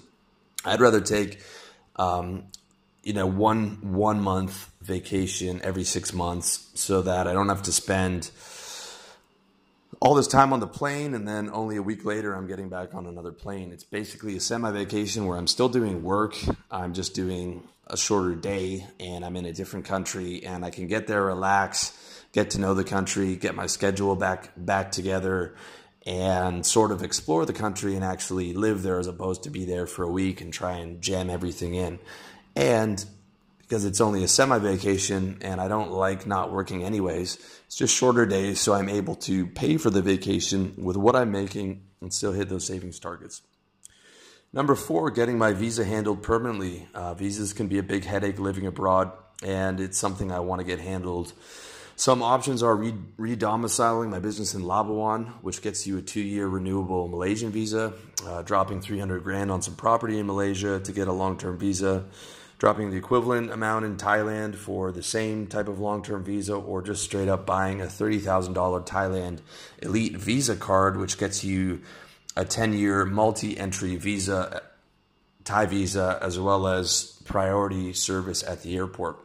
I'd 0.64 0.80
rather 0.80 1.00
take 1.00 1.40
um, 1.96 2.44
you 3.02 3.12
know 3.12 3.26
one 3.26 3.94
one 3.94 4.20
month 4.20 4.70
vacation 4.80 5.60
every 5.64 5.84
six 5.84 6.12
months 6.12 6.70
so 6.74 7.02
that 7.02 7.26
I 7.26 7.32
don't 7.32 7.48
have 7.48 7.62
to 7.62 7.72
spend 7.72 8.30
all 10.00 10.14
this 10.14 10.28
time 10.28 10.52
on 10.52 10.60
the 10.60 10.66
plane 10.66 11.14
and 11.14 11.26
then 11.26 11.50
only 11.50 11.76
a 11.76 11.82
week 11.82 12.04
later 12.04 12.34
I'm 12.34 12.46
getting 12.46 12.68
back 12.68 12.94
on 12.94 13.06
another 13.06 13.32
plane. 13.32 13.72
It's 13.72 13.84
basically 13.84 14.36
a 14.36 14.40
semi 14.40 14.70
vacation 14.70 15.26
where 15.26 15.36
I'm 15.36 15.46
still 15.46 15.68
doing 15.68 16.02
work. 16.02 16.36
I'm 16.70 16.94
just 16.94 17.14
doing 17.14 17.66
a 17.86 17.96
shorter 17.96 18.34
day 18.34 18.86
and 19.00 19.24
I'm 19.24 19.36
in 19.36 19.44
a 19.44 19.52
different 19.52 19.86
country 19.86 20.44
and 20.44 20.64
I 20.64 20.70
can 20.70 20.86
get 20.86 21.06
there, 21.06 21.24
relax, 21.24 22.24
get 22.32 22.50
to 22.50 22.60
know 22.60 22.74
the 22.74 22.84
country, 22.84 23.36
get 23.36 23.54
my 23.54 23.66
schedule 23.66 24.14
back 24.14 24.52
back 24.56 24.92
together 24.92 25.56
and 26.06 26.64
sort 26.64 26.92
of 26.92 27.02
explore 27.02 27.44
the 27.44 27.52
country 27.52 27.94
and 27.94 28.04
actually 28.04 28.52
live 28.52 28.82
there 28.82 28.98
as 28.98 29.08
opposed 29.08 29.42
to 29.42 29.50
be 29.50 29.64
there 29.64 29.86
for 29.86 30.04
a 30.04 30.10
week 30.10 30.40
and 30.40 30.52
try 30.52 30.72
and 30.76 31.02
jam 31.02 31.28
everything 31.28 31.74
in. 31.74 31.98
And 32.54 33.04
because 33.58 33.84
it's 33.84 34.00
only 34.00 34.22
a 34.22 34.28
semi 34.28 34.58
vacation 34.58 35.38
and 35.40 35.60
I 35.60 35.68
don't 35.68 35.90
like 35.90 36.26
not 36.26 36.52
working 36.52 36.84
anyways, 36.84 37.38
it's 37.68 37.76
just 37.76 37.94
shorter 37.94 38.24
days, 38.24 38.60
so 38.60 38.72
I'm 38.72 38.88
able 38.88 39.14
to 39.16 39.46
pay 39.46 39.76
for 39.76 39.90
the 39.90 40.00
vacation 40.00 40.72
with 40.78 40.96
what 40.96 41.14
I'm 41.14 41.30
making 41.30 41.82
and 42.00 42.10
still 42.10 42.32
hit 42.32 42.48
those 42.48 42.66
savings 42.66 42.98
targets. 42.98 43.42
Number 44.54 44.74
four, 44.74 45.10
getting 45.10 45.36
my 45.36 45.52
visa 45.52 45.84
handled 45.84 46.22
permanently. 46.22 46.88
Uh, 46.94 47.12
visas 47.12 47.52
can 47.52 47.68
be 47.68 47.76
a 47.76 47.82
big 47.82 48.06
headache 48.06 48.38
living 48.38 48.66
abroad, 48.66 49.12
and 49.44 49.80
it's 49.80 49.98
something 49.98 50.32
I 50.32 50.40
want 50.40 50.60
to 50.60 50.64
get 50.64 50.80
handled. 50.80 51.34
Some 51.94 52.22
options 52.22 52.62
are 52.62 52.74
re 52.74 53.36
domiciling 53.36 54.08
my 54.08 54.18
business 54.18 54.54
in 54.54 54.62
Labuan, 54.62 55.26
which 55.42 55.60
gets 55.60 55.86
you 55.86 55.98
a 55.98 56.00
two 56.00 56.22
year 56.22 56.48
renewable 56.48 57.06
Malaysian 57.08 57.50
visa, 57.50 57.92
uh, 58.26 58.40
dropping 58.40 58.80
300 58.80 59.22
grand 59.22 59.50
on 59.50 59.60
some 59.60 59.76
property 59.76 60.18
in 60.18 60.24
Malaysia 60.24 60.80
to 60.80 60.92
get 60.92 61.06
a 61.06 61.12
long 61.12 61.36
term 61.36 61.58
visa 61.58 62.06
dropping 62.58 62.90
the 62.90 62.96
equivalent 62.96 63.50
amount 63.50 63.84
in 63.84 63.96
Thailand 63.96 64.56
for 64.56 64.90
the 64.90 65.02
same 65.02 65.46
type 65.46 65.68
of 65.68 65.78
long 65.78 66.02
term 66.02 66.24
visa, 66.24 66.54
or 66.54 66.82
just 66.82 67.04
straight 67.04 67.28
up 67.28 67.46
buying 67.46 67.80
a 67.80 67.86
$30,000 67.86 68.86
Thailand 68.86 69.38
Elite 69.80 70.16
Visa 70.16 70.56
card, 70.56 70.96
which 70.98 71.18
gets 71.18 71.44
you 71.44 71.80
a 72.36 72.44
10 72.44 72.72
year 72.72 73.04
multi 73.04 73.56
entry 73.56 73.96
visa, 73.96 74.62
Thai 75.44 75.66
visa, 75.66 76.18
as 76.20 76.38
well 76.38 76.66
as 76.66 77.20
priority 77.24 77.92
service 77.92 78.42
at 78.42 78.62
the 78.62 78.76
airport. 78.76 79.18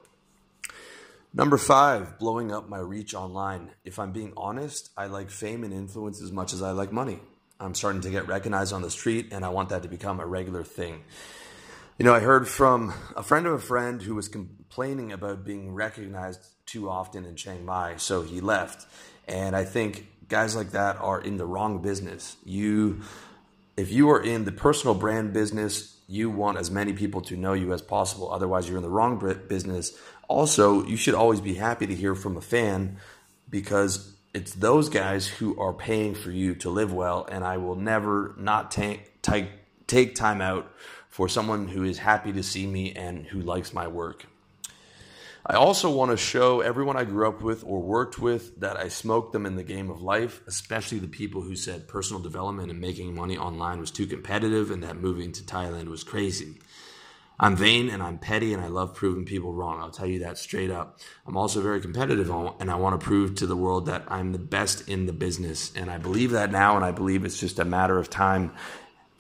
Number 1.36 1.58
five, 1.58 2.20
blowing 2.20 2.52
up 2.52 2.70
my 2.70 2.78
reach 2.78 3.16
online. 3.16 3.72
If 3.84 3.98
I'm 3.98 4.12
being 4.12 4.34
honest, 4.38 4.92
I 4.96 5.08
like 5.08 5.32
fame 5.32 5.64
and 5.64 5.74
influence 5.74 6.22
as 6.22 6.32
much 6.32 6.54
as 6.54 6.62
I 6.62 6.72
like 6.72 6.92
money. 6.92 7.20
I'm 7.60 7.74
starting 7.74 8.02
to 8.02 8.12
get 8.12 8.28
recognized 8.28 8.72
on 8.72 8.84
the 8.84 8.92
street, 8.92 9.30
and 9.32 9.44
I 9.44 9.50
want 9.50 9.70
that 9.70 9.82
to 9.82 9.90
become 9.90 10.20
a 10.20 10.28
regular 10.28 10.64
thing. 10.64 11.02
You 12.00 12.06
know, 12.06 12.16
I 12.16 12.22
heard 12.22 12.48
from 12.48 12.92
a 13.16 13.22
friend 13.22 13.46
of 13.46 13.54
a 13.54 13.60
friend 13.60 14.02
who 14.02 14.16
was 14.16 14.28
complaining 14.28 15.12
about 15.12 15.46
being 15.46 15.76
recognized 15.76 16.44
too 16.66 16.90
often 16.90 17.24
in 17.24 17.36
Chiang 17.36 17.64
Mai, 17.66 17.98
so 17.98 18.24
he 18.24 18.42
left. 18.42 18.88
And 19.28 19.56
I 19.56 19.64
think 19.64 20.08
guys 20.28 20.56
like 20.56 20.72
that 20.72 20.98
are 20.98 21.22
in 21.22 21.38
the 21.38 21.46
wrong 21.46 21.84
business. 21.84 22.36
You 22.44 23.02
if 23.78 23.92
you 23.92 24.10
are 24.10 24.20
in 24.20 24.44
the 24.44 24.52
personal 24.52 24.96
brand 24.96 25.34
business, 25.34 25.96
you 26.08 26.32
want 26.32 26.58
as 26.58 26.72
many 26.72 26.94
people 26.94 27.22
to 27.22 27.38
know 27.38 27.54
you 27.54 27.74
as 27.74 27.82
possible. 27.84 28.32
Otherwise, 28.32 28.68
you're 28.68 28.78
in 28.78 28.84
the 28.84 28.90
wrong 28.90 29.20
business. 29.48 29.96
Also, 30.28 30.84
you 30.86 30.98
should 30.98 31.14
always 31.14 31.42
be 31.42 31.54
happy 31.54 31.86
to 31.86 31.94
hear 31.94 32.16
from 32.16 32.38
a 32.38 32.42
fan 32.42 32.98
because 33.52 34.16
it's 34.34 34.54
those 34.54 34.90
guys 34.90 35.28
who 35.28 35.60
are 35.60 35.74
paying 35.74 36.16
for 36.16 36.32
you 36.32 36.56
to 36.56 36.72
live 36.72 36.92
well. 36.92 37.28
And 37.32 37.44
I 37.44 37.58
will 37.58 37.76
never 37.76 38.34
not 38.38 38.72
take, 38.72 39.22
take, 39.22 39.50
take 39.86 40.16
time 40.16 40.42
out 40.42 40.72
for 41.14 41.30
someone 41.30 41.68
who 41.68 41.84
is 41.84 42.00
happy 42.00 42.34
to 42.34 42.42
see 42.42 42.66
me 42.66 42.92
and 42.92 43.24
who 43.28 43.40
likes 43.40 43.72
my 43.72 43.88
work. 43.88 44.26
I 45.46 45.54
also 45.54 45.92
want 45.92 46.10
to 46.10 46.18
show 46.18 46.62
everyone 46.62 46.98
I 46.98 47.04
grew 47.04 47.28
up 47.28 47.44
with 47.44 47.64
or 47.64 47.82
worked 47.82 48.18
with 48.18 48.60
that 48.62 48.78
I 48.78 48.88
smoked 48.88 49.32
them 49.32 49.46
in 49.46 49.56
the 49.56 49.64
game 49.64 49.92
of 49.92 50.02
life, 50.02 50.42
especially 50.48 50.98
the 50.98 51.08
people 51.08 51.42
who 51.42 51.56
said 51.56 51.88
personal 51.88 52.20
development 52.20 52.72
and 52.72 52.82
making 52.82 53.14
money 53.14 53.38
online 53.38 53.80
was 53.80 53.92
too 53.92 54.08
competitive 54.08 54.72
and 54.72 54.82
that 54.82 54.96
moving 54.96 55.32
to 55.34 55.44
Thailand 55.44 55.86
was 55.86 56.04
crazy. 56.04 56.56
I'm 57.40 57.56
vain 57.56 57.90
and 57.90 58.02
I'm 58.02 58.18
petty 58.18 58.52
and 58.52 58.64
I 58.64 58.68
love 58.68 58.96
proving 58.96 59.26
people 59.26 59.54
wrong. 59.54 59.82
I'll 59.82 59.92
tell 59.92 60.08
you 60.08 60.20
that 60.20 60.40
straight 60.40 60.72
up. 60.72 61.00
I'm 61.28 61.38
also 61.38 61.62
very 61.62 61.80
competitive 61.80 62.32
and 62.32 62.72
I 62.72 62.76
want 62.76 63.00
to 63.00 63.06
prove 63.06 63.36
to 63.36 63.46
the 63.46 63.58
world 63.58 63.86
that 63.86 64.04
I'm 64.08 64.32
the 64.32 64.40
best 64.40 64.88
in 64.88 65.06
the 65.06 65.14
business. 65.14 65.72
And 65.76 65.92
I 65.92 66.00
believe 66.00 66.32
that 66.32 66.52
now 66.52 66.76
and 66.76 66.84
I 66.84 66.92
believe 66.92 67.24
it's 67.24 67.40
just 67.40 67.60
a 67.60 67.66
matter 67.66 68.00
of 68.00 68.10
time 68.10 68.54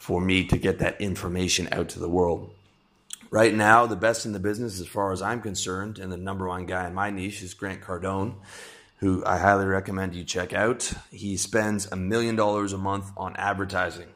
for 0.03 0.19
me 0.19 0.43
to 0.43 0.57
get 0.57 0.79
that 0.79 0.99
information 0.99 1.65
out 1.71 1.87
to 1.87 1.97
the 1.97 2.09
world. 2.09 2.53
Right 3.31 3.53
now, 3.53 3.85
the 3.85 3.95
best 3.95 4.25
in 4.25 4.33
the 4.33 4.39
business, 4.39 4.81
as 4.81 4.85
far 4.85 5.13
as 5.13 5.21
I'm 5.21 5.41
concerned, 5.41 5.97
and 5.97 6.11
the 6.11 6.17
number 6.17 6.45
one 6.45 6.65
guy 6.65 6.85
in 6.87 6.93
my 6.93 7.09
niche 7.09 7.41
is 7.41 7.53
Grant 7.53 7.79
Cardone, 7.79 8.33
who 8.97 9.23
I 9.25 9.37
highly 9.37 9.65
recommend 9.65 10.13
you 10.13 10.25
check 10.25 10.51
out. 10.51 10.91
He 11.09 11.37
spends 11.37 11.89
a 11.89 11.95
million 11.95 12.35
dollars 12.35 12.73
a 12.73 12.77
month 12.77 13.11
on 13.15 13.37
advertising. 13.37 14.07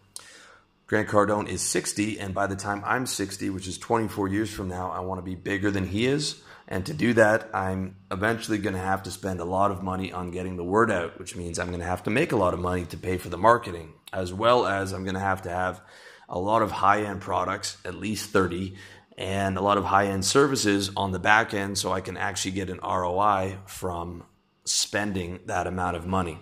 Grant 0.87 1.07
Cardone 1.07 1.47
is 1.47 1.61
60, 1.61 2.19
and 2.19 2.35
by 2.35 2.47
the 2.47 2.57
time 2.57 2.83
I'm 2.85 3.05
60, 3.05 3.49
which 3.51 3.65
is 3.65 3.77
24 3.77 4.27
years 4.27 4.53
from 4.53 4.67
now, 4.67 4.91
I 4.91 4.99
want 4.99 5.19
to 5.19 5.25
be 5.25 5.35
bigger 5.35 5.71
than 5.71 5.87
he 5.87 6.05
is. 6.05 6.41
And 6.67 6.85
to 6.87 6.93
do 6.93 7.13
that, 7.13 7.49
I'm 7.53 7.95
eventually 8.11 8.57
going 8.57 8.75
to 8.75 8.81
have 8.81 9.03
to 9.03 9.11
spend 9.11 9.39
a 9.39 9.45
lot 9.45 9.71
of 9.71 9.83
money 9.83 10.11
on 10.11 10.31
getting 10.31 10.57
the 10.57 10.65
word 10.65 10.91
out, 10.91 11.17
which 11.17 11.37
means 11.37 11.57
I'm 11.57 11.67
going 11.67 11.79
to 11.79 11.85
have 11.85 12.03
to 12.03 12.09
make 12.09 12.33
a 12.33 12.37
lot 12.37 12.53
of 12.53 12.59
money 12.59 12.83
to 12.87 12.97
pay 12.97 13.17
for 13.17 13.29
the 13.29 13.37
marketing, 13.37 13.93
as 14.13 14.33
well 14.33 14.65
as 14.65 14.93
I'm 14.93 15.03
going 15.03 15.15
to 15.15 15.19
have 15.19 15.43
to 15.43 15.49
have 15.49 15.81
a 16.29 16.39
lot 16.39 16.61
of 16.61 16.71
high 16.71 17.03
end 17.03 17.21
products, 17.21 17.77
at 17.85 17.95
least 17.95 18.31
30, 18.31 18.75
and 19.17 19.57
a 19.57 19.61
lot 19.61 19.77
of 19.77 19.85
high 19.85 20.07
end 20.07 20.25
services 20.25 20.91
on 20.95 21.11
the 21.11 21.19
back 21.19 21.53
end 21.53 21.77
so 21.77 21.91
I 21.91 22.01
can 22.01 22.17
actually 22.17 22.51
get 22.51 22.69
an 22.69 22.79
ROI 22.83 23.57
from 23.65 24.23
spending 24.65 25.39
that 25.45 25.67
amount 25.67 25.95
of 25.95 26.05
money. 26.05 26.39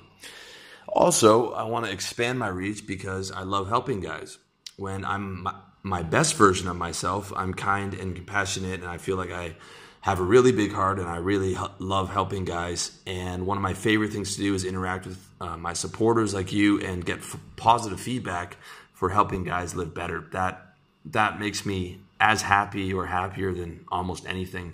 Also, 0.88 1.51
I 1.51 1.63
want 1.63 1.86
to 1.86 1.91
expand 1.91 2.39
my 2.39 2.48
reach 2.48 2.88
because 2.88 3.31
I 3.31 3.41
love 3.41 3.67
helping 3.67 4.00
guys. 4.00 4.38
When 4.77 5.05
I'm 5.05 5.48
my, 5.84 6.03
best 6.03 6.36
version 6.36 6.67
of 6.67 6.75
myself, 6.75 7.31
I'm 7.36 7.53
kind 7.53 7.93
and 7.93 8.15
compassionate, 8.15 8.81
and 8.81 8.89
I 8.89 8.98
feel 8.98 9.15
like 9.15 9.31
I 9.31 9.55
have 10.01 10.19
a 10.19 10.24
really 10.24 10.51
big 10.51 10.72
heart 10.72 11.00
and 11.00 11.07
I 11.07 11.17
really 11.17 11.57
love 11.79 12.12
helping 12.12 12.45
guys. 12.45 12.98
And 13.07 13.45
one 13.45 13.57
of 13.57 13.63
my 13.63 13.74
favorite 13.74 14.12
things 14.12 14.36
to 14.36 14.41
do 14.41 14.53
is 14.53 14.63
interact 14.63 15.05
with 15.05 15.17
uh, 15.41 15.57
my 15.57 15.73
supporters 15.73 16.33
like 16.33 16.51
you 16.51 16.79
and 16.79 17.05
get 17.05 17.19
f- 17.19 17.37
positive 17.55 17.99
feedback 17.99 18.57
for 18.93 19.09
helping 19.09 19.43
guys 19.43 19.75
live 19.75 19.93
better. 19.93 20.27
That 20.31 20.61
that 21.05 21.39
makes 21.39 21.65
me 21.65 21.99
as 22.19 22.41
happy 22.41 22.93
or 22.93 23.05
happier 23.05 23.53
than 23.53 23.85
almost 23.91 24.25
anything. 24.27 24.73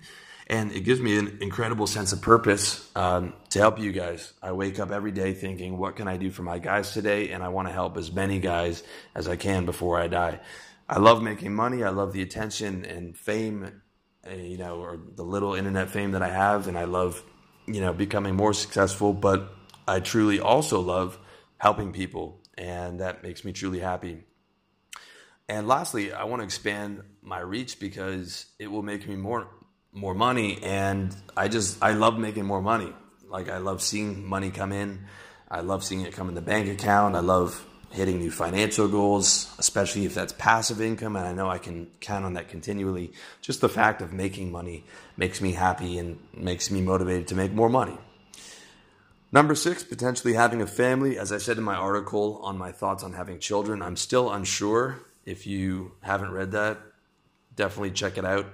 and 0.51 0.73
it 0.73 0.81
gives 0.81 0.99
me 0.99 1.17
an 1.17 1.37
incredible 1.39 1.87
sense 1.87 2.11
of 2.11 2.21
purpose 2.21 2.89
um, 2.95 3.33
to 3.49 3.59
help 3.59 3.79
you 3.79 3.93
guys. 3.93 4.33
I 4.41 4.51
wake 4.51 4.79
up 4.79 4.91
every 4.91 5.11
day 5.11 5.33
thinking, 5.33 5.77
what 5.77 5.95
can 5.95 6.09
I 6.09 6.17
do 6.17 6.29
for 6.29 6.43
my 6.43 6.59
guys 6.59 6.91
today? 6.91 7.29
And 7.31 7.41
I 7.41 7.47
want 7.47 7.69
to 7.69 7.73
help 7.73 7.95
as 7.95 8.11
many 8.11 8.39
guys 8.39 8.83
as 9.15 9.29
I 9.29 9.37
can 9.37 9.65
before 9.65 9.97
I 9.97 10.07
die. 10.07 10.41
I 10.89 10.99
love 10.99 11.23
making 11.23 11.55
money. 11.55 11.83
I 11.83 11.89
love 11.89 12.11
the 12.11 12.21
attention 12.21 12.83
and 12.83 13.17
fame, 13.17 13.81
uh, 14.29 14.33
you 14.33 14.57
know, 14.57 14.75
or 14.81 14.99
the 15.15 15.23
little 15.23 15.55
internet 15.55 15.89
fame 15.89 16.11
that 16.11 16.21
I 16.21 16.27
have, 16.29 16.67
and 16.67 16.77
I 16.77 16.83
love, 16.83 17.23
you 17.65 17.79
know, 17.79 17.93
becoming 17.93 18.35
more 18.35 18.53
successful. 18.53 19.13
But 19.13 19.49
I 19.91 19.99
truly 19.99 20.39
also 20.39 20.79
love 20.79 21.19
helping 21.57 21.91
people, 21.91 22.39
and 22.57 23.01
that 23.01 23.23
makes 23.23 23.43
me 23.43 23.51
truly 23.51 23.79
happy. 23.79 24.23
And 25.49 25.67
lastly, 25.67 26.13
I 26.13 26.23
want 26.23 26.39
to 26.39 26.45
expand 26.45 27.03
my 27.21 27.39
reach 27.39 27.77
because 27.77 28.45
it 28.57 28.67
will 28.67 28.83
make 28.83 29.05
me 29.05 29.17
more 29.17 29.49
more 29.91 30.13
money 30.13 30.63
and 30.63 31.13
I 31.35 31.49
just 31.49 31.83
I 31.83 31.91
love 31.91 32.17
making 32.17 32.45
more 32.45 32.61
money. 32.61 32.93
Like 33.27 33.49
I 33.49 33.57
love 33.57 33.81
seeing 33.81 34.25
money 34.25 34.49
come 34.49 34.71
in. 34.71 35.07
I 35.49 35.59
love 35.59 35.83
seeing 35.83 36.01
it 36.01 36.13
come 36.13 36.29
in 36.29 36.35
the 36.35 36.41
bank 36.41 36.69
account. 36.69 37.17
I 37.17 37.19
love 37.19 37.67
hitting 37.89 38.19
new 38.19 38.31
financial 38.31 38.87
goals, 38.87 39.53
especially 39.59 40.05
if 40.05 40.13
that's 40.15 40.31
passive 40.31 40.79
income 40.79 41.17
and 41.17 41.27
I 41.27 41.33
know 41.33 41.49
I 41.49 41.57
can 41.57 41.91
count 41.99 42.23
on 42.23 42.35
that 42.35 42.47
continually. 42.47 43.11
Just 43.41 43.59
the 43.59 43.67
fact 43.67 44.01
of 44.01 44.13
making 44.13 44.53
money 44.53 44.85
makes 45.17 45.41
me 45.41 45.51
happy 45.51 45.97
and 45.97 46.17
makes 46.33 46.71
me 46.71 46.79
motivated 46.79 47.27
to 47.27 47.35
make 47.35 47.51
more 47.51 47.67
money. 47.67 47.97
Number 49.33 49.55
six, 49.55 49.83
potentially 49.83 50.33
having 50.33 50.61
a 50.61 50.67
family. 50.67 51.17
As 51.17 51.31
I 51.31 51.37
said 51.37 51.57
in 51.57 51.63
my 51.63 51.75
article 51.75 52.41
on 52.43 52.57
my 52.57 52.73
thoughts 52.73 53.03
on 53.03 53.13
having 53.13 53.39
children, 53.39 53.81
I'm 53.81 53.95
still 53.95 54.29
unsure. 54.29 54.99
If 55.25 55.47
you 55.47 55.93
haven't 56.01 56.31
read 56.31 56.51
that, 56.51 56.79
definitely 57.55 57.91
check 57.91 58.17
it 58.17 58.25
out. 58.25 58.47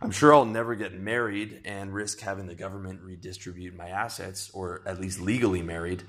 I'm 0.00 0.10
sure 0.10 0.34
I'll 0.34 0.46
never 0.46 0.74
get 0.74 0.98
married 0.98 1.60
and 1.64 1.92
risk 1.92 2.20
having 2.20 2.46
the 2.46 2.54
government 2.54 3.02
redistribute 3.02 3.76
my 3.76 3.88
assets, 3.88 4.50
or 4.54 4.82
at 4.86 5.00
least 5.00 5.20
legally 5.20 5.62
married. 5.62 6.02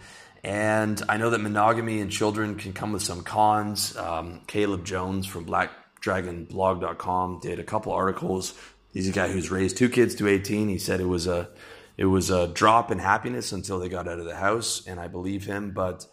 And 0.44 1.02
I 1.10 1.18
know 1.18 1.30
that 1.30 1.40
monogamy 1.40 2.00
and 2.02 2.12
children 2.12 2.56
can 2.56 2.72
come 2.72 2.94
with 2.94 3.04
some 3.04 3.24
cons. 3.24 3.98
Um, 3.98 4.42
Caleb 4.48 4.86
Jones 4.86 5.26
from 5.26 5.46
BlackDragonBlog.com 5.46 7.40
did 7.40 7.60
a 7.60 7.64
couple 7.64 7.92
articles. 7.92 8.54
He's 8.94 9.10
a 9.10 9.12
guy 9.12 9.28
who's 9.28 9.52
raised 9.52 9.78
two 9.78 9.90
kids 9.90 10.16
to 10.16 10.28
18. 10.28 10.70
He 10.70 10.78
said 10.78 11.02
it 11.02 11.08
was 11.08 11.28
a 11.28 11.50
it 11.98 12.06
was 12.06 12.30
a 12.30 12.48
drop 12.48 12.92
in 12.92 13.00
happiness 13.00 13.52
until 13.52 13.80
they 13.80 13.90
got 13.90 14.08
out 14.08 14.20
of 14.20 14.26
the 14.26 14.36
house, 14.36 14.86
and 14.86 15.00
I 15.00 15.08
believe 15.08 15.46
him. 15.46 15.72
But 15.72 16.06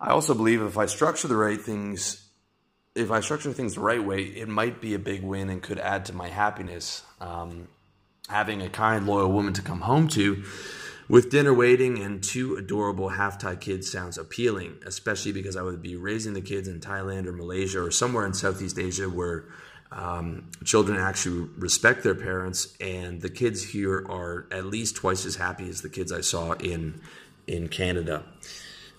I 0.00 0.10
also 0.10 0.34
believe 0.34 0.62
if 0.62 0.78
I 0.78 0.86
structure 0.86 1.28
the 1.28 1.36
right 1.36 1.60
things 1.60 2.28
if 2.98 3.12
I 3.12 3.20
structure 3.20 3.52
things 3.52 3.74
the 3.74 3.80
right 3.80 4.04
way, 4.04 4.22
it 4.22 4.48
might 4.48 4.80
be 4.80 4.94
a 4.94 4.98
big 4.98 5.22
win 5.22 5.50
and 5.50 5.62
could 5.62 5.78
add 5.78 6.06
to 6.06 6.12
my 6.12 6.28
happiness. 6.28 7.04
Um, 7.20 7.68
having 8.28 8.60
a 8.60 8.68
kind, 8.68 9.06
loyal 9.06 9.30
woman 9.30 9.54
to 9.54 9.62
come 9.62 9.80
home 9.82 10.08
to 10.08 10.42
with 11.08 11.30
dinner 11.30 11.54
waiting 11.54 12.02
and 12.02 12.22
two 12.22 12.56
adorable 12.56 13.08
half 13.08 13.38
Thai 13.38 13.56
kids 13.56 13.90
sounds 13.90 14.18
appealing, 14.18 14.78
especially 14.84 15.32
because 15.32 15.56
I 15.56 15.62
would 15.62 15.80
be 15.80 15.96
raising 15.96 16.34
the 16.34 16.42
kids 16.42 16.68
in 16.68 16.80
Thailand 16.80 17.26
or 17.26 17.32
Malaysia 17.32 17.82
or 17.82 17.90
somewhere 17.90 18.26
in 18.26 18.34
Southeast 18.34 18.78
Asia 18.78 19.08
where 19.08 19.46
um, 19.90 20.50
children 20.64 20.98
actually 20.98 21.48
respect 21.56 22.02
their 22.02 22.14
parents, 22.14 22.76
and 22.80 23.20
the 23.20 23.30
kids 23.30 23.62
here 23.70 24.04
are 24.08 24.46
at 24.50 24.66
least 24.66 24.96
twice 24.96 25.24
as 25.24 25.36
happy 25.36 25.68
as 25.68 25.82
the 25.82 25.88
kids 25.88 26.12
I 26.12 26.20
saw 26.20 26.52
in 26.52 27.00
in 27.46 27.68
Canada. 27.68 28.24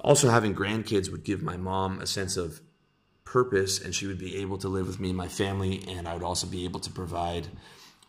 Also, 0.01 0.29
having 0.29 0.55
grandkids 0.55 1.11
would 1.11 1.23
give 1.23 1.41
my 1.41 1.57
mom 1.57 1.99
a 2.01 2.07
sense 2.07 2.37
of 2.37 2.61
purpose 3.25 3.79
and 3.79 3.93
she 3.93 4.07
would 4.07 4.17
be 4.17 4.37
able 4.37 4.57
to 4.57 4.67
live 4.67 4.87
with 4.87 4.99
me 4.99 5.09
and 5.09 5.17
my 5.17 5.27
family 5.27 5.83
and 5.87 6.07
I 6.07 6.15
would 6.15 6.23
also 6.23 6.47
be 6.47 6.63
able 6.63 6.79
to 6.79 6.89
provide 6.89 7.47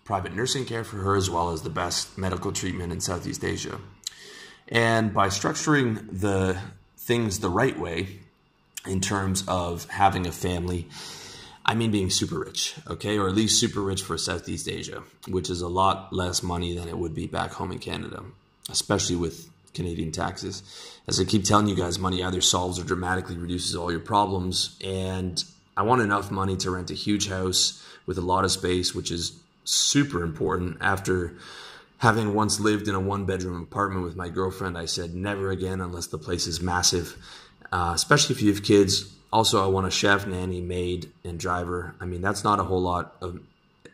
private 0.04 0.34
nursing 0.34 0.64
care 0.64 0.82
for 0.82 0.96
her 0.96 1.14
as 1.14 1.28
well 1.28 1.50
as 1.50 1.60
the 1.60 1.70
best 1.70 2.16
medical 2.16 2.52
treatment 2.52 2.90
in 2.90 3.00
Southeast 3.00 3.44
Asia. 3.44 3.78
And 4.68 5.12
by 5.12 5.28
structuring 5.28 6.08
the 6.10 6.58
things 6.96 7.40
the 7.40 7.50
right 7.50 7.78
way 7.78 8.20
in 8.86 9.00
terms 9.00 9.44
of 9.46 9.84
having 9.90 10.26
a 10.26 10.32
family, 10.32 10.88
I 11.70 11.74
mean 11.76 11.92
being 11.92 12.10
super 12.10 12.40
rich, 12.40 12.74
okay, 12.88 13.16
or 13.16 13.28
at 13.28 13.36
least 13.36 13.60
super 13.60 13.80
rich 13.80 14.02
for 14.02 14.18
Southeast 14.18 14.68
Asia, 14.68 15.04
which 15.28 15.48
is 15.48 15.60
a 15.60 15.68
lot 15.68 16.12
less 16.12 16.42
money 16.42 16.74
than 16.74 16.88
it 16.88 16.98
would 16.98 17.14
be 17.14 17.28
back 17.28 17.52
home 17.52 17.70
in 17.70 17.78
Canada, 17.78 18.24
especially 18.68 19.14
with 19.14 19.48
Canadian 19.72 20.10
taxes. 20.10 20.64
As 21.06 21.20
I 21.20 21.24
keep 21.24 21.44
telling 21.44 21.68
you 21.68 21.76
guys, 21.76 21.96
money 21.96 22.24
either 22.24 22.40
solves 22.40 22.80
or 22.80 22.82
dramatically 22.82 23.38
reduces 23.38 23.76
all 23.76 23.92
your 23.92 24.00
problems. 24.00 24.76
And 24.82 25.44
I 25.76 25.82
want 25.82 26.02
enough 26.02 26.32
money 26.32 26.56
to 26.56 26.72
rent 26.72 26.90
a 26.90 26.94
huge 26.94 27.28
house 27.28 27.80
with 28.04 28.18
a 28.18 28.20
lot 28.20 28.44
of 28.44 28.50
space, 28.50 28.92
which 28.92 29.12
is 29.12 29.38
super 29.62 30.24
important. 30.24 30.78
After 30.80 31.36
having 31.98 32.34
once 32.34 32.58
lived 32.58 32.88
in 32.88 32.96
a 32.96 33.00
one 33.00 33.26
bedroom 33.26 33.62
apartment 33.62 34.02
with 34.02 34.16
my 34.16 34.28
girlfriend, 34.28 34.76
I 34.76 34.86
said 34.86 35.14
never 35.14 35.52
again 35.52 35.80
unless 35.80 36.08
the 36.08 36.18
place 36.18 36.48
is 36.48 36.60
massive, 36.60 37.16
uh, 37.70 37.92
especially 37.94 38.34
if 38.34 38.42
you 38.42 38.52
have 38.52 38.64
kids. 38.64 39.14
Also, 39.32 39.62
I 39.62 39.68
want 39.68 39.86
a 39.86 39.90
chef, 39.90 40.26
nanny, 40.26 40.60
maid, 40.60 41.10
and 41.24 41.38
driver. 41.38 41.94
I 42.00 42.04
mean, 42.04 42.20
that's 42.20 42.42
not 42.42 42.58
a 42.58 42.64
whole 42.64 42.82
lot 42.82 43.16
of, 43.20 43.40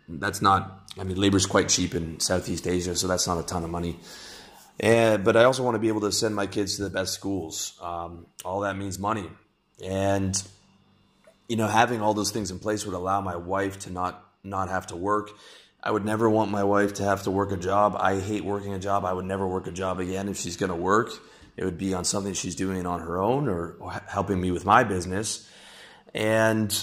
that's 0.09 0.40
not, 0.40 0.88
I 0.99 1.05
mean, 1.05 1.20
labor's 1.20 1.44
quite 1.44 1.68
cheap 1.68 1.94
in 1.94 2.20
Southeast 2.20 2.66
Asia, 2.66 2.96
so 2.96 3.07
that's 3.07 3.27
not 3.27 3.38
a 3.38 3.42
ton 3.42 3.62
of 3.62 3.70
money. 3.70 3.99
And 4.79 5.25
but 5.25 5.37
I 5.37 5.44
also 5.44 5.62
want 5.62 5.75
to 5.75 5.79
be 5.79 5.88
able 5.88 6.03
to 6.03 6.12
send 6.12 6.35
my 6.35 6.46
kids 6.46 6.77
to 6.77 6.83
the 6.83 6.90
best 6.90 7.14
schools. 7.14 7.79
Um, 7.81 8.27
all 8.44 8.61
that 8.61 8.77
means 8.77 8.99
money, 8.99 9.27
and 9.83 10.42
you 11.49 11.57
know 11.57 11.66
having 11.66 12.03
all 12.03 12.12
those 12.12 12.31
things 12.31 12.51
in 12.51 12.59
place 12.59 12.85
would 12.85 12.94
allow 12.94 13.22
my 13.22 13.37
wife 13.37 13.79
to 13.81 13.90
not 13.90 14.22
not 14.44 14.68
have 14.68 14.88
to 14.88 14.96
work. 14.96 15.31
I 15.83 15.90
would 15.90 16.05
never 16.05 16.29
want 16.29 16.51
my 16.51 16.64
wife 16.64 16.94
to 16.94 17.05
have 17.05 17.22
to 17.22 17.31
work 17.31 17.53
a 17.53 17.57
job. 17.57 17.96
I 17.99 18.18
hate 18.20 18.44
working 18.44 18.75
a 18.75 18.79
job. 18.79 19.05
I 19.05 19.12
would 19.12 19.25
never 19.25 19.46
work 19.46 19.66
a 19.66 19.72
job 19.72 20.01
again 20.01 20.29
if 20.29 20.37
she's 20.37 20.57
going 20.57 20.70
to 20.70 20.77
work. 20.77 21.11
It 21.57 21.64
would 21.64 21.79
be 21.79 21.95
on 21.95 22.05
something 22.05 22.35
she's 22.35 22.55
doing 22.55 22.87
on 22.87 23.01
her 23.01 23.21
own 23.21 23.49
or, 23.49 23.77
helping 24.09 24.40
me 24.40 24.51
with 24.51 24.64
my 24.64 24.85
business. 24.85 25.49
And 26.14 26.77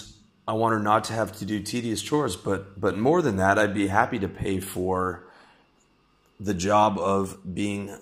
I 0.47 0.53
want 0.53 0.73
her 0.73 0.79
not 0.79 1.05
to 1.05 1.13
have 1.13 1.37
to 1.39 1.45
do 1.45 1.61
tedious 1.61 2.01
chores, 2.01 2.35
but 2.35 2.79
but 2.79 2.97
more 2.97 3.21
than 3.21 3.37
that, 3.37 3.57
I'd 3.57 3.73
be 3.73 3.87
happy 3.87 4.19
to 4.19 4.27
pay 4.27 4.59
for 4.59 5.27
the 6.39 6.53
job 6.53 6.99
of 6.99 7.37
being 7.53 7.97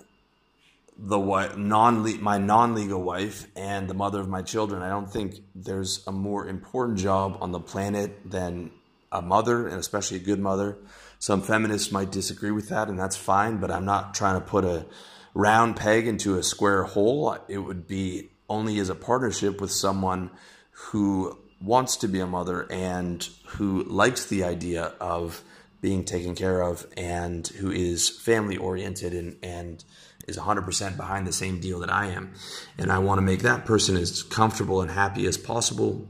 the 0.98 1.18
non 1.56 2.22
my 2.22 2.38
non 2.38 2.74
legal 2.74 3.02
wife 3.02 3.46
and 3.56 3.88
the 3.88 3.94
mother 3.94 4.20
of 4.20 4.28
my 4.28 4.42
children. 4.42 4.82
I 4.82 4.88
don't 4.88 5.10
think 5.10 5.36
there's 5.54 6.04
a 6.06 6.12
more 6.12 6.46
important 6.46 6.98
job 6.98 7.38
on 7.40 7.52
the 7.52 7.60
planet 7.60 8.30
than 8.30 8.70
a 9.10 9.22
mother, 9.22 9.68
and 9.68 9.78
especially 9.78 10.16
a 10.18 10.20
good 10.20 10.40
mother. 10.40 10.78
Some 11.18 11.42
feminists 11.42 11.92
might 11.92 12.10
disagree 12.10 12.50
with 12.50 12.68
that, 12.70 12.88
and 12.88 12.98
that's 12.98 13.16
fine. 13.16 13.58
But 13.58 13.70
I'm 13.70 13.84
not 13.84 14.14
trying 14.14 14.40
to 14.40 14.46
put 14.46 14.64
a 14.64 14.86
round 15.34 15.76
peg 15.76 16.06
into 16.06 16.36
a 16.36 16.42
square 16.42 16.84
hole. 16.84 17.36
It 17.48 17.58
would 17.58 17.86
be 17.86 18.30
only 18.48 18.78
as 18.78 18.88
a 18.88 18.94
partnership 18.94 19.60
with 19.60 19.70
someone 19.70 20.30
who 20.70 21.38
wants 21.60 21.96
to 21.96 22.08
be 22.08 22.20
a 22.20 22.26
mother 22.26 22.66
and 22.70 23.26
who 23.46 23.84
likes 23.84 24.26
the 24.26 24.44
idea 24.44 24.92
of 25.00 25.42
being 25.80 26.04
taken 26.04 26.34
care 26.34 26.62
of 26.62 26.86
and 26.96 27.46
who 27.48 27.70
is 27.70 28.08
family 28.08 28.56
oriented 28.56 29.12
and, 29.14 29.36
and 29.42 29.84
is 30.26 30.36
100% 30.36 30.96
behind 30.96 31.26
the 31.26 31.32
same 31.32 31.60
deal 31.60 31.80
that 31.80 31.92
I 31.92 32.06
am. 32.06 32.32
And 32.78 32.92
I 32.92 32.98
want 32.98 33.18
to 33.18 33.22
make 33.22 33.42
that 33.42 33.64
person 33.64 33.96
as 33.96 34.22
comfortable 34.22 34.80
and 34.80 34.90
happy 34.90 35.26
as 35.26 35.36
possible 35.36 36.06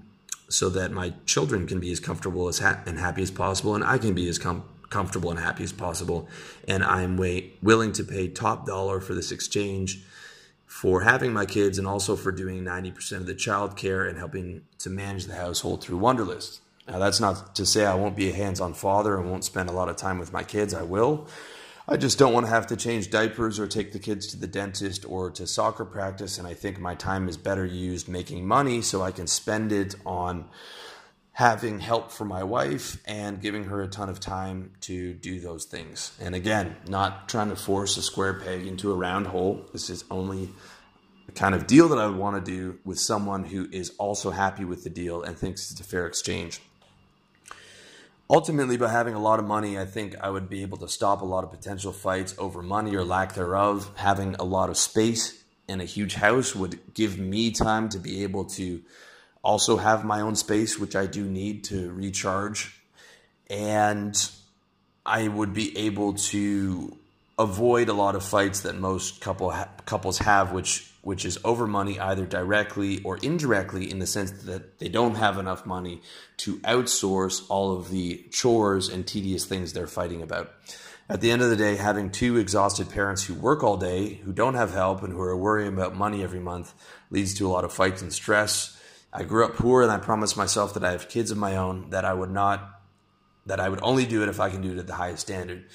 so 0.49 0.69
that 0.71 0.93
my 0.93 1.15
children 1.25 1.67
can 1.67 1.81
be 1.81 1.91
as 1.93 2.01
comfortable 2.01 2.49
as 2.49 2.59
ha- 2.59 2.83
and 2.85 2.99
happy 2.99 3.23
as 3.23 3.31
possible 3.31 3.75
and 3.75 3.83
I 3.83 3.97
can 3.97 4.13
be 4.15 4.29
as 4.29 4.39
com- 4.39 4.65
comfortable 4.93 5.31
and 5.31 5.41
happy 5.41 5.65
as 5.65 5.73
possible. 5.73 6.29
And 6.69 6.85
I'm 6.85 7.17
way- 7.17 7.55
willing 7.63 7.93
to 7.93 8.05
pay 8.05 8.29
top 8.29 8.67
dollar 8.67 9.01
for 9.01 9.15
this 9.15 9.33
exchange 9.33 10.03
for 10.67 11.01
having 11.01 11.33
my 11.33 11.47
kids 11.47 11.79
and 11.79 11.87
also 11.87 12.15
for 12.15 12.31
doing 12.31 12.63
90% 12.63 13.21
of 13.21 13.27
the 13.27 13.35
child 13.35 13.77
care 13.77 14.05
and 14.05 14.19
helping 14.19 14.63
to 14.79 14.91
manage 14.91 15.25
the 15.27 15.35
household 15.35 15.83
through 15.83 15.99
Wunderlist. 15.99 16.61
Now, 16.89 16.99
that's 16.99 17.21
not 17.21 17.55
to 17.55 17.65
say 17.65 17.87
I 17.87 17.95
won't 17.95 18.17
be 18.17 18.31
a 18.31 18.35
hands 18.35 18.61
on 18.61 18.75
father 18.75 19.19
and 19.19 19.31
won't 19.31 19.45
spend 19.45 19.69
a 19.69 19.73
lot 19.73 19.89
of 19.89 19.97
time 19.97 20.19
with 20.19 20.33
my 20.33 20.43
kids. 20.43 20.75
I 20.75 20.83
will. 20.83 21.27
I 21.89 21.97
just 21.97 22.19
don't 22.19 22.33
want 22.33 22.47
to 22.47 22.51
have 22.51 22.67
to 22.69 22.77
change 22.77 23.11
diapers 23.11 23.59
or 23.59 23.67
take 23.67 23.93
the 23.93 23.99
kids 23.99 24.27
to 24.29 24.37
the 24.37 24.47
dentist 24.47 25.05
or 25.05 25.31
to 25.31 25.47
soccer 25.47 25.85
practice. 25.85 26.39
And 26.39 26.47
I 26.47 26.55
think 26.55 26.79
my 26.79 26.95
time 26.95 27.29
is 27.29 27.37
better 27.37 27.67
used 27.67 28.09
making 28.09 28.47
money 28.47 28.83
so 28.83 29.03
I 29.03 29.11
can 29.11 29.27
spend 29.27 29.73
it 29.73 29.95
on 30.05 30.49
having 31.33 31.81
help 31.81 32.13
for 32.13 32.25
my 32.25 32.43
wife 32.45 32.99
and 33.07 33.41
giving 33.41 33.65
her 33.65 33.83
a 33.83 33.89
ton 33.89 34.09
of 34.09 34.21
time 34.21 34.71
to 34.83 35.15
do 35.15 35.41
those 35.41 35.65
things. 35.65 36.17
And 36.21 36.35
again, 36.35 36.77
not 36.89 37.29
trying 37.29 37.49
to 37.49 37.57
force 37.57 37.97
a 37.97 38.03
square 38.03 38.35
peg 38.35 38.67
into 38.67 38.93
a 38.93 38.95
round 38.95 39.27
hole. 39.27 39.65
This 39.73 39.89
is 39.89 40.05
only 40.11 40.51
the 41.27 41.33
kind 41.33 41.55
of 41.55 41.67
deal 41.67 41.89
that 41.89 41.99
I 41.99 42.07
would 42.07 42.19
want 42.19 42.45
to 42.45 42.51
do 42.51 42.79
with 42.85 42.99
someone 42.99 43.45
who 43.45 43.69
is 43.73 43.93
also 43.99 44.31
happy 44.31 44.65
with 44.65 44.85
the 44.85 44.91
deal 44.91 45.23
and 45.23 45.37
thinks 45.37 45.71
it's 45.71 45.81
a 45.81 45.85
fair 45.85 46.07
exchange 46.07 46.61
ultimately 48.33 48.79
by 48.79 48.89
having 48.89 49.15
a 49.15 49.19
lot 49.19 49.39
of 49.39 49.45
money 49.45 49.79
i 49.79 49.85
think 49.85 50.17
i 50.21 50.31
would 50.31 50.49
be 50.49 50.63
able 50.63 50.79
to 50.79 50.89
stop 50.89 51.21
a 51.21 51.25
lot 51.25 51.45
of 51.45 51.51
potential 51.51 51.93
fights 51.93 52.35
over 52.39 52.63
money 52.63 52.97
or 52.97 53.05
lack 53.05 53.35
thereof 53.35 53.91
having 53.97 54.35
a 54.37 54.45
lot 54.45 54.71
of 54.71 54.77
space 54.77 55.45
in 55.69 55.81
a 55.81 55.85
huge 55.85 56.15
house 56.15 56.55
would 56.55 56.81
give 56.95 57.19
me 57.19 57.51
time 57.51 57.89
to 57.89 57.99
be 57.99 58.23
able 58.23 58.45
to 58.45 58.81
also 59.43 59.77
have 59.77 60.05
my 60.05 60.21
own 60.21 60.37
space 60.37 60.79
which 60.79 60.97
i 60.97 61.07
do 61.07 61.25
need 61.25 61.65
to 61.65 61.93
recharge 61.93 62.83
and 63.51 64.31
I 65.05 65.29
would 65.29 65.53
be 65.53 65.77
able 65.77 66.15
to 66.15 66.97
avoid 67.39 67.89
a 67.89 67.93
lot 67.93 68.15
of 68.15 68.25
fights 68.25 68.61
that 68.61 68.77
most 68.77 69.21
couple 69.21 69.51
ha- 69.51 69.69
couples 69.85 70.19
have, 70.19 70.53
which 70.53 70.89
which 71.03 71.25
is 71.25 71.37
over 71.45 71.67
money 71.67 71.99
either 71.99 72.25
directly 72.25 73.03
or 73.03 73.17
indirectly 73.19 73.91
in 73.91 73.99
the 73.99 74.07
sense 74.07 74.31
that 74.45 74.79
they 74.79 74.89
don't 74.89 75.17
have 75.17 75.37
enough 75.37 75.67
money 75.67 76.01
to 76.37 76.59
outsource 76.59 77.45
all 77.49 77.77
of 77.77 77.91
the 77.91 78.25
chores 78.31 78.89
and 78.89 79.05
tedious 79.05 79.45
things 79.45 79.73
they're 79.73 79.89
fighting 79.89 80.23
about. 80.23 80.53
At 81.09 81.21
the 81.21 81.33
end 81.33 81.43
of 81.43 81.51
the 81.51 81.57
day, 81.57 81.75
having 81.75 82.11
two 82.13 82.37
exhausted 82.37 82.89
parents 82.89 83.25
who 83.25 83.35
work 83.35 83.65
all 83.65 83.77
day, 83.77 84.15
who 84.25 84.33
don't 84.33 84.55
have 84.55 84.73
help, 84.73 85.03
and 85.03 85.13
who 85.13 85.21
are 85.21 85.37
worrying 85.37 85.73
about 85.73 85.97
money 85.97 86.23
every 86.23 86.39
month 86.39 86.73
leads 87.11 87.35
to 87.35 87.49
a 87.49 87.51
lot 87.51 87.65
of 87.65 87.73
fights 87.73 88.01
and 88.01 88.13
stress. 88.13 88.79
I 89.13 89.25
grew 89.25 89.45
up 89.45 89.55
poor 89.55 89.83
and 89.83 89.91
I 89.91 89.99
promised 89.99 90.37
myself 90.37 90.75
that 90.75 90.85
I 90.85 90.93
have 90.93 91.09
kids 91.09 91.31
of 91.31 91.39
my 91.39 91.57
own, 91.57 91.91
that 91.91 92.05
I 92.05 92.15
would 92.15 92.31
not, 92.31 92.81
that 93.47 93.61
I 93.61 93.69
would 93.69 93.81
only 93.83 94.07
do 94.07 94.23
it 94.23 94.29
if 94.29 94.41
I 94.41 94.49
can 94.49 94.63
do 94.63 94.73
it 94.73 94.79
at 94.79 94.87
the 94.87 94.95
highest 94.95 95.23
standard. 95.23 95.67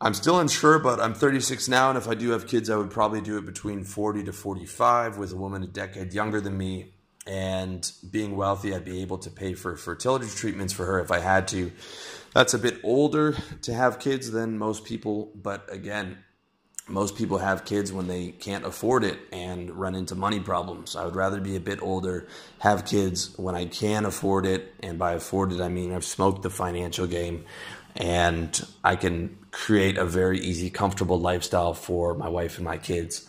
I'm 0.00 0.14
still 0.14 0.40
unsure, 0.40 0.78
but 0.78 1.00
I'm 1.00 1.14
36 1.14 1.68
now, 1.68 1.88
and 1.88 1.98
if 1.98 2.08
I 2.08 2.14
do 2.14 2.30
have 2.30 2.46
kids, 2.46 2.68
I 2.68 2.76
would 2.76 2.90
probably 2.90 3.20
do 3.20 3.38
it 3.38 3.46
between 3.46 3.84
40 3.84 4.24
to 4.24 4.32
45 4.32 5.18
with 5.18 5.32
a 5.32 5.36
woman 5.36 5.62
a 5.62 5.66
decade 5.66 6.12
younger 6.12 6.40
than 6.40 6.56
me. 6.56 6.92
And 7.26 7.90
being 8.10 8.36
wealthy, 8.36 8.74
I'd 8.74 8.84
be 8.84 9.00
able 9.00 9.16
to 9.18 9.30
pay 9.30 9.54
for 9.54 9.76
fertility 9.76 10.26
treatments 10.26 10.74
for 10.74 10.84
her 10.84 11.00
if 11.00 11.10
I 11.10 11.20
had 11.20 11.48
to. 11.48 11.72
That's 12.34 12.52
a 12.52 12.58
bit 12.58 12.80
older 12.82 13.34
to 13.62 13.72
have 13.72 13.98
kids 13.98 14.30
than 14.30 14.58
most 14.58 14.84
people, 14.84 15.32
but 15.34 15.72
again, 15.72 16.18
most 16.86 17.16
people 17.16 17.38
have 17.38 17.64
kids 17.64 17.92
when 17.92 18.08
they 18.08 18.28
can't 18.28 18.66
afford 18.66 19.04
it 19.04 19.18
and 19.32 19.70
run 19.70 19.94
into 19.94 20.14
money 20.14 20.40
problems. 20.40 20.96
I 20.96 21.04
would 21.04 21.16
rather 21.16 21.40
be 21.40 21.56
a 21.56 21.60
bit 21.60 21.80
older, 21.80 22.26
have 22.58 22.84
kids 22.84 23.36
when 23.38 23.54
I 23.54 23.64
can 23.64 24.04
afford 24.04 24.44
it, 24.44 24.74
and 24.82 24.98
by 24.98 25.12
afford 25.12 25.52
it, 25.52 25.60
I 25.60 25.68
mean 25.68 25.94
I've 25.94 26.04
smoked 26.04 26.42
the 26.42 26.50
financial 26.50 27.06
game 27.06 27.44
and 27.96 28.66
I 28.82 28.96
can 28.96 29.38
create 29.50 29.96
a 29.96 30.04
very 30.04 30.40
easy, 30.40 30.68
comfortable 30.68 31.18
lifestyle 31.18 31.74
for 31.74 32.14
my 32.14 32.28
wife 32.28 32.56
and 32.56 32.64
my 32.64 32.76
kids. 32.76 33.28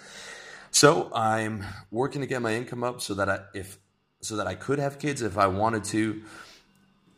So 0.72 1.10
I'm 1.14 1.64
working 1.92 2.22
to 2.22 2.28
get 2.28 2.42
my 2.42 2.56
income 2.56 2.84
up 2.84 3.00
so 3.00 3.14
that 3.14 3.30
I, 3.30 3.40
if 3.54 3.78
so 4.22 4.38
that 4.38 4.48
I 4.48 4.56
could 4.56 4.80
have 4.80 5.00
kids 5.00 5.22
if 5.22 5.38
I 5.38 5.48
wanted 5.48 5.84
to. 5.86 6.24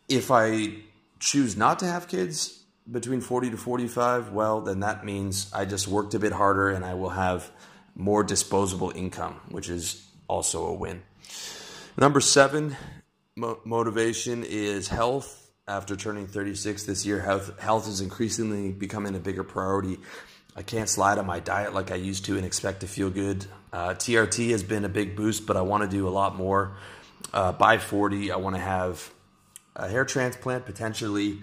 If 0.10 0.30
I 0.30 0.76
choose 1.20 1.58
not 1.58 1.80
to 1.80 1.86
have 1.86 2.08
kids 2.08 2.64
between 2.90 3.22
40 3.22 3.52
to 3.52 3.58
45, 3.58 4.32
well, 4.32 4.62
then 4.62 4.82
that 4.82 5.06
means 5.06 5.52
I 5.54 5.66
just 5.66 5.88
worked 5.88 6.14
a 6.14 6.20
bit 6.20 6.32
harder 6.32 6.70
and 6.70 6.86
I 6.86 6.94
will 6.94 7.10
have 7.10 7.52
more 7.96 8.24
disposable 8.24 8.92
income, 8.96 9.40
which 9.50 9.70
is 9.70 10.06
also 10.28 10.68
a 10.68 10.74
win. 10.74 11.02
Number 11.98 12.22
seven, 12.22 12.78
mo- 13.36 13.60
motivation 13.66 14.44
is 14.44 14.88
health 14.88 15.48
after 15.68 15.98
turning 15.98 16.28
36 16.28 16.84
this 16.84 17.06
year, 17.06 17.20
health, 17.20 17.60
health 17.60 17.90
is 17.90 18.00
increasingly 18.00 18.72
becoming 18.72 19.16
a 19.16 19.20
bigger 19.20 19.44
priority. 19.44 20.00
I 20.56 20.62
can't 20.62 20.88
slide 20.88 21.18
on 21.18 21.26
my 21.26 21.40
diet 21.40 21.74
like 21.74 21.92
I 21.92 21.96
used 21.96 22.24
to 22.26 22.38
and 22.38 22.46
expect 22.46 22.82
to 22.82 22.88
feel 22.88 23.10
good. 23.10 23.46
Uh, 23.74 23.90
TRT 23.90 24.52
has 24.52 24.64
been 24.64 24.86
a 24.86 24.90
big 24.90 25.18
boost, 25.18 25.46
but 25.46 25.58
I 25.58 25.62
want 25.62 25.84
to 25.84 25.90
do 25.90 26.08
a 26.08 26.10
lot 26.10 26.38
more. 26.38 26.78
Uh, 27.34 27.52
by 27.52 27.78
40, 27.80 28.32
I 28.32 28.38
want 28.38 28.56
to 28.56 28.62
have 28.62 29.12
a 29.76 29.90
hair 29.90 30.06
transplant 30.06 30.66
potentially, 30.66 31.42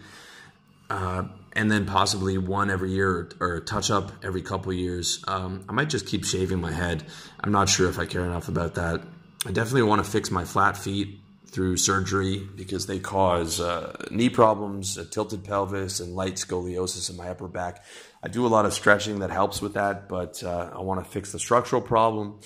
uh, 0.94 1.24
and 1.54 1.70
then 1.70 1.86
possibly 1.86 2.38
one 2.38 2.70
every 2.70 2.92
year 2.92 3.28
or, 3.40 3.60
touch 3.60 3.90
up 3.90 4.12
every 4.22 4.42
couple 4.42 4.72
years. 4.72 5.24
Um, 5.26 5.64
I 5.68 5.72
might 5.72 5.90
just 5.90 6.06
keep 6.06 6.24
shaving 6.24 6.60
my 6.60 6.70
head. 6.70 7.04
I'm 7.40 7.50
not 7.50 7.68
sure 7.68 7.88
if 7.88 7.98
I 7.98 8.06
care 8.06 8.24
enough 8.24 8.48
about 8.48 8.76
that. 8.76 9.02
I 9.44 9.50
definitely 9.50 9.82
want 9.82 10.04
to 10.04 10.10
fix 10.10 10.30
my 10.30 10.44
flat 10.44 10.76
feet 10.76 11.18
through 11.46 11.78
surgery 11.78 12.38
because 12.56 12.86
they 12.86 13.00
cause 13.00 13.60
uh, 13.60 14.06
knee 14.10 14.28
problems, 14.28 14.96
a 14.96 15.04
tilted 15.04 15.42
pelvis, 15.42 15.98
and 15.98 16.14
light 16.14 16.34
scoliosis 16.34 17.10
in 17.10 17.16
my 17.16 17.28
upper 17.28 17.48
back. 17.48 17.84
I 18.22 18.28
do 18.28 18.46
a 18.46 18.48
lot 18.48 18.64
of 18.64 18.72
stretching 18.72 19.18
that 19.18 19.30
helps 19.30 19.60
with 19.60 19.74
that, 19.74 20.08
but 20.08 20.42
uh, 20.44 20.70
I 20.72 20.80
want 20.80 21.04
to 21.04 21.10
fix 21.10 21.32
the 21.32 21.40
structural 21.40 21.82
problem. 21.82 22.38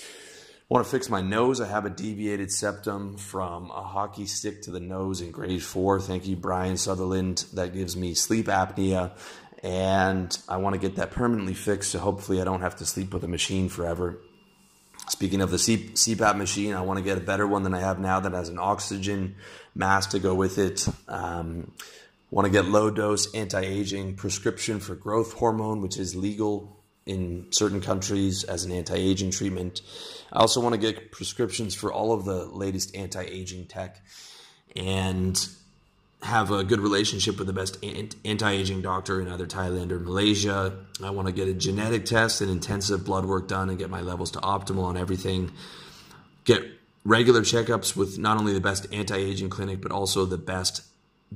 Want 0.69 0.85
to 0.85 0.91
fix 0.91 1.09
my 1.09 1.21
nose. 1.21 1.59
I 1.61 1.67
have 1.67 1.87
a 1.87 1.89
deviated 1.89 2.51
septum 2.51 3.17
from 3.17 3.71
a 3.71 3.81
hockey 3.81 4.27
stick 4.27 4.61
to 4.63 4.71
the 4.71 4.79
nose 4.79 5.19
in 5.19 5.31
grade 5.31 5.63
four. 5.63 5.99
Thank 5.99 6.27
you, 6.27 6.35
Brian 6.35 6.77
Sutherland. 6.77 7.45
That 7.53 7.73
gives 7.73 7.97
me 7.97 8.13
sleep 8.13 8.45
apnea. 8.45 9.17
And 9.63 10.37
I 10.47 10.57
want 10.57 10.75
to 10.75 10.79
get 10.79 10.97
that 10.97 11.09
permanently 11.09 11.55
fixed 11.55 11.91
so 11.91 11.97
hopefully 11.97 12.39
I 12.39 12.43
don't 12.43 12.61
have 12.61 12.75
to 12.75 12.85
sleep 12.85 13.15
with 13.15 13.23
a 13.23 13.27
machine 13.27 13.67
forever. 13.67 14.19
Speaking 15.07 15.41
of 15.41 15.49
the 15.49 15.57
CPAP 15.57 16.37
machine, 16.37 16.75
I 16.75 16.81
want 16.81 16.99
to 16.99 17.03
get 17.03 17.17
a 17.17 17.21
better 17.21 17.47
one 17.47 17.63
than 17.63 17.73
I 17.73 17.79
have 17.79 17.97
now 17.97 18.19
that 18.19 18.33
has 18.33 18.49
an 18.49 18.59
oxygen 18.59 19.37
mask 19.73 20.11
to 20.11 20.19
go 20.19 20.35
with 20.35 20.59
it. 20.59 20.87
Um, 21.07 21.71
want 22.29 22.45
to 22.45 22.51
get 22.51 22.65
low 22.65 22.91
dose 22.91 23.33
anti 23.33 23.59
aging 23.59 24.17
prescription 24.17 24.79
for 24.79 24.93
growth 24.93 25.33
hormone, 25.33 25.81
which 25.81 25.97
is 25.97 26.15
legal 26.15 26.78
in 27.09 27.47
certain 27.51 27.81
countries 27.81 28.43
as 28.43 28.63
an 28.63 28.71
anti 28.71 28.95
aging 28.95 29.31
treatment. 29.31 29.81
I 30.31 30.39
also 30.39 30.61
want 30.61 30.73
to 30.73 30.79
get 30.79 31.11
prescriptions 31.11 31.75
for 31.75 31.91
all 31.91 32.13
of 32.13 32.25
the 32.25 32.45
latest 32.45 32.95
anti 32.95 33.23
aging 33.23 33.65
tech. 33.65 33.99
And 34.75 35.37
have 36.21 36.51
a 36.51 36.63
good 36.63 36.81
relationship 36.81 37.37
with 37.37 37.47
the 37.47 37.53
best 37.53 37.77
anti-aging 37.83 38.81
doctor 38.81 39.21
in 39.21 39.29
either 39.29 39.47
Thailand 39.47 39.91
or 39.91 39.99
Malaysia. 39.99 40.77
I 41.01 41.11
want 41.11 41.27
to 41.27 41.33
get 41.33 41.47
a 41.47 41.53
genetic 41.53 42.05
test 42.05 42.41
and 42.41 42.49
intensive 42.49 43.05
blood 43.05 43.25
work 43.25 43.47
done 43.47 43.69
and 43.69 43.77
get 43.77 43.89
my 43.89 44.01
levels 44.01 44.31
to 44.31 44.39
optimal 44.39 44.83
on 44.83 44.97
everything. 44.97 45.51
Get 46.43 46.63
regular 47.05 47.41
checkups 47.41 47.95
with 47.95 48.17
not 48.17 48.37
only 48.37 48.53
the 48.53 48.59
best 48.59 48.87
anti-aging 48.91 49.49
clinic 49.49 49.81
but 49.81 49.91
also 49.91 50.25
the 50.25 50.37
best 50.37 50.81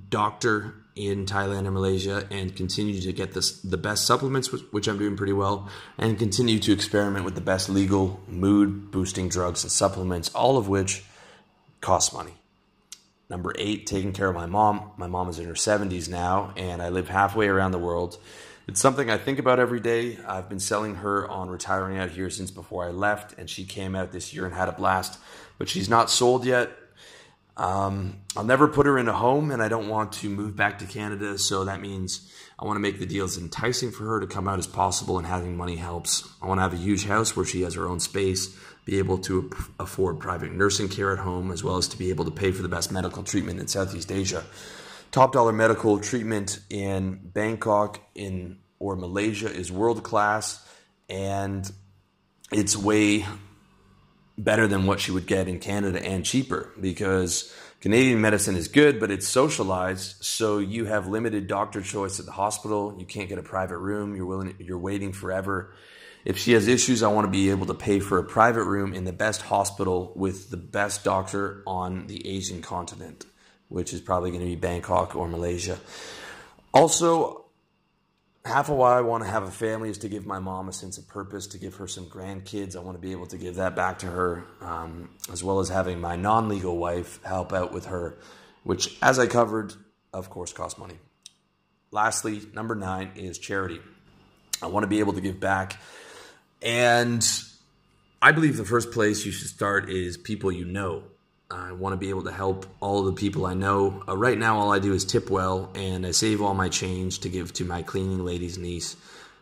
doctor 0.09 0.75
in 0.95 1.25
Thailand 1.25 1.65
and 1.65 1.73
Malaysia 1.73 2.27
and 2.29 2.56
continue 2.56 3.01
to 3.01 3.12
get 3.12 3.34
this, 3.34 3.60
the 3.62 3.77
best 3.77 4.06
supplements 4.06 4.51
which 4.51 4.88
I'm 4.88 4.97
doing 4.97 5.17
pretty 5.17 5.34
well 5.34 5.69
and 5.97 6.19
continue 6.19 6.60
to 6.60 6.71
experiment 6.71 7.25
with 7.25 7.36
the 7.36 7.41
best 7.41 7.69
legal 7.69 8.21
mood 8.27 8.91
boosting 8.91 9.29
drugs 9.29 9.63
and 9.63 9.71
supplements 9.71 10.29
all 10.36 10.58
of 10.58 10.67
which 10.67 11.03
cost 11.82 12.13
money. 12.13 12.34
Number 13.29 13.53
eight, 13.58 13.88
taking 13.88 14.13
care 14.13 14.29
of 14.29 14.36
my 14.36 14.45
mom. 14.45 14.91
My 14.97 15.08
mom 15.08 15.29
is 15.29 15.39
in 15.39 15.45
her 15.45 15.53
70s 15.53 16.08
now, 16.10 16.53
and 16.56 16.82
I 16.82 16.89
live 16.89 17.10
halfway 17.10 17.47
around 17.47 17.71
the 17.71 17.79
world. 17.79 18.19
It's 18.67 18.79
something 18.79 19.10
I 19.10 19.17
think 19.17 19.39
about 19.39 19.60
every 19.60 19.79
day. 19.79 20.19
I've 20.27 20.47
been 20.47 20.60
selling 20.60 20.95
her 20.95 21.27
on 21.27 21.49
retiring 21.49 21.97
out 21.97 22.12
here 22.12 22.29
since 22.29 22.51
before 22.51 22.86
I 22.86 22.91
left, 22.91 23.38
and 23.38 23.49
she 23.49 23.65
came 23.65 23.95
out 23.95 24.12
this 24.12 24.34
year 24.34 24.45
and 24.45 24.53
had 24.53 24.69
a 24.69 24.73
blast, 24.73 25.19
but 25.58 25.67
she's 25.67 25.89
not 25.89 26.10
sold 26.10 26.45
yet. 26.45 26.71
Um, 27.55 28.21
I'll 28.35 28.43
never 28.43 28.67
put 28.67 28.85
her 28.85 28.97
in 28.97 29.07
a 29.07 29.13
home, 29.13 29.51
and 29.51 29.61
I 29.61 29.67
don't 29.67 29.87
want 29.87 30.13
to 30.13 30.29
move 30.29 30.55
back 30.55 30.79
to 30.79 30.85
Canada, 30.85 31.37
so 31.37 31.65
that 31.65 31.81
means 31.81 32.31
I 32.57 32.65
want 32.65 32.77
to 32.77 32.81
make 32.81 32.99
the 32.99 33.05
deals 33.05 33.37
enticing 33.37 33.91
for 33.91 34.05
her 34.05 34.19
to 34.19 34.27
come 34.27 34.47
out 34.47 34.57
as 34.57 34.67
possible, 34.67 35.17
and 35.17 35.27
having 35.27 35.55
money 35.55 35.75
helps. 35.75 36.27
I 36.41 36.47
want 36.47 36.57
to 36.57 36.63
have 36.63 36.73
a 36.73 36.77
huge 36.77 37.05
house 37.05 37.35
where 37.35 37.45
she 37.45 37.61
has 37.61 37.75
her 37.75 37.87
own 37.87 37.99
space 37.99 38.57
be 38.85 38.97
able 38.97 39.17
to 39.17 39.49
afford 39.79 40.19
private 40.19 40.51
nursing 40.51 40.89
care 40.89 41.13
at 41.13 41.19
home, 41.19 41.51
as 41.51 41.63
well 41.63 41.77
as 41.77 41.87
to 41.89 41.97
be 41.97 42.09
able 42.09 42.25
to 42.25 42.31
pay 42.31 42.51
for 42.51 42.61
the 42.61 42.67
best 42.67 42.91
medical 42.91 43.23
treatment 43.23 43.59
in 43.59 43.67
Southeast 43.67 44.11
Asia. 44.11 44.43
Top 45.11 45.31
dollar 45.31 45.53
medical 45.53 45.99
treatment 45.99 46.59
in 46.69 47.19
Bangkok 47.23 47.99
in 48.15 48.57
or 48.79 48.95
Malaysia 48.95 49.49
is 49.49 49.71
world 49.71 50.03
class, 50.03 50.67
and 51.07 51.71
it's 52.51 52.75
way 52.75 53.25
better 54.37 54.67
than 54.67 54.85
what 54.85 54.99
she 54.99 55.11
would 55.11 55.27
get 55.27 55.47
in 55.47 55.59
Canada 55.59 56.03
and 56.03 56.25
cheaper 56.25 56.71
because 56.79 57.53
Canadian 57.81 58.21
medicine 58.21 58.55
is 58.55 58.67
good, 58.67 58.99
but 58.99 59.11
it's 59.11 59.27
socialized, 59.27 60.23
so 60.23 60.57
you 60.57 60.85
have 60.85 61.07
limited 61.07 61.47
doctor 61.47 61.81
choice 61.81 62.19
at 62.19 62.25
the 62.25 62.31
hospital. 62.31 62.95
You 62.97 63.05
can't 63.05 63.29
get 63.29 63.37
a 63.37 63.43
private 63.43 63.77
room. 63.77 64.15
You're 64.15 64.25
willing, 64.25 64.55
you're 64.59 64.79
waiting 64.79 65.11
forever 65.11 65.73
if 66.25 66.37
she 66.37 66.53
has 66.53 66.67
issues, 66.67 67.03
I 67.03 67.09
want 67.09 67.25
to 67.25 67.31
be 67.31 67.49
able 67.49 67.65
to 67.67 67.73
pay 67.73 67.99
for 67.99 68.17
a 68.17 68.23
private 68.23 68.63
room 68.63 68.93
in 68.93 69.03
the 69.03 69.11
best 69.11 69.41
hospital 69.41 70.13
with 70.15 70.49
the 70.49 70.57
best 70.57 71.03
doctor 71.03 71.63
on 71.67 72.07
the 72.07 72.25
Asian 72.27 72.61
continent, 72.61 73.25
which 73.67 73.93
is 73.93 73.99
probably 73.99 74.31
going 74.31 74.41
to 74.41 74.47
be 74.47 74.55
Bangkok 74.55 75.15
or 75.15 75.27
Malaysia. 75.27 75.77
Also, 76.73 77.42
half 78.45 78.69
of 78.69 78.77
why 78.77 78.97
I 78.97 79.01
want 79.01 79.23
to 79.23 79.29
have 79.29 79.43
a 79.43 79.51
family 79.51 79.89
is 79.89 79.99
to 79.99 80.10
give 80.10 80.25
my 80.25 80.39
mom 80.39 80.69
a 80.69 80.73
sense 80.73 80.97
of 80.97 81.08
purpose, 81.08 81.47
to 81.47 81.58
give 81.58 81.75
her 81.75 81.88
some 81.88 82.06
grandkids. 82.06 82.75
I 82.75 82.79
want 82.79 82.97
to 82.97 83.01
be 83.01 83.12
able 83.12 83.27
to 83.27 83.38
give 83.38 83.56
that 83.56 83.75
back 83.75 83.99
to 83.99 84.08
her, 84.08 84.45
um, 84.62 85.10
as 85.32 85.43
well 85.43 85.60
as 85.60 85.69
having 85.69 85.99
my 85.99 86.15
non 86.15 86.49
legal 86.49 86.77
wife 86.77 87.21
help 87.23 87.53
out 87.53 87.71
with 87.71 87.86
her, 87.86 88.17
which, 88.63 88.97
as 89.01 89.19
I 89.19 89.27
covered, 89.27 89.73
of 90.13 90.29
course, 90.29 90.53
costs 90.53 90.79
money. 90.79 90.99
Lastly, 91.91 92.41
number 92.53 92.75
nine 92.75 93.12
is 93.15 93.38
charity. 93.38 93.79
I 94.62 94.67
want 94.67 94.84
to 94.84 94.88
be 94.88 94.99
able 94.99 95.13
to 95.13 95.21
give 95.21 95.39
back 95.39 95.77
and 96.63 97.27
I 98.21 98.32
believe 98.32 98.56
the 98.56 98.65
first 98.65 98.91
place 98.91 99.25
you 99.25 99.32
should 99.34 99.49
start 99.49 99.89
is 99.89 100.17
people 100.17 100.51
you 100.51 100.63
know. 100.63 101.03
I 101.53 101.71
want 101.71 101.93
to 101.93 101.97
be 101.97 102.09
able 102.09 102.23
to 102.23 102.31
help 102.31 102.65
all 102.79 103.03
the 103.03 103.13
people 103.13 103.45
I 103.45 103.53
know. 103.53 104.03
Uh, 104.07 104.17
right 104.17 104.37
now, 104.37 104.57
all 104.57 104.73
I 104.73 104.79
do 104.79 104.93
is 104.93 105.05
tip 105.05 105.29
well, 105.29 105.71
and 105.75 106.05
I 106.05 106.11
save 106.11 106.41
all 106.41 106.53
my 106.53 106.69
change 106.69 107.19
to 107.19 107.29
give 107.29 107.53
to 107.53 107.65
my 107.65 107.81
cleaning 107.81 108.25
lady's 108.25 108.57
niece, 108.57 108.95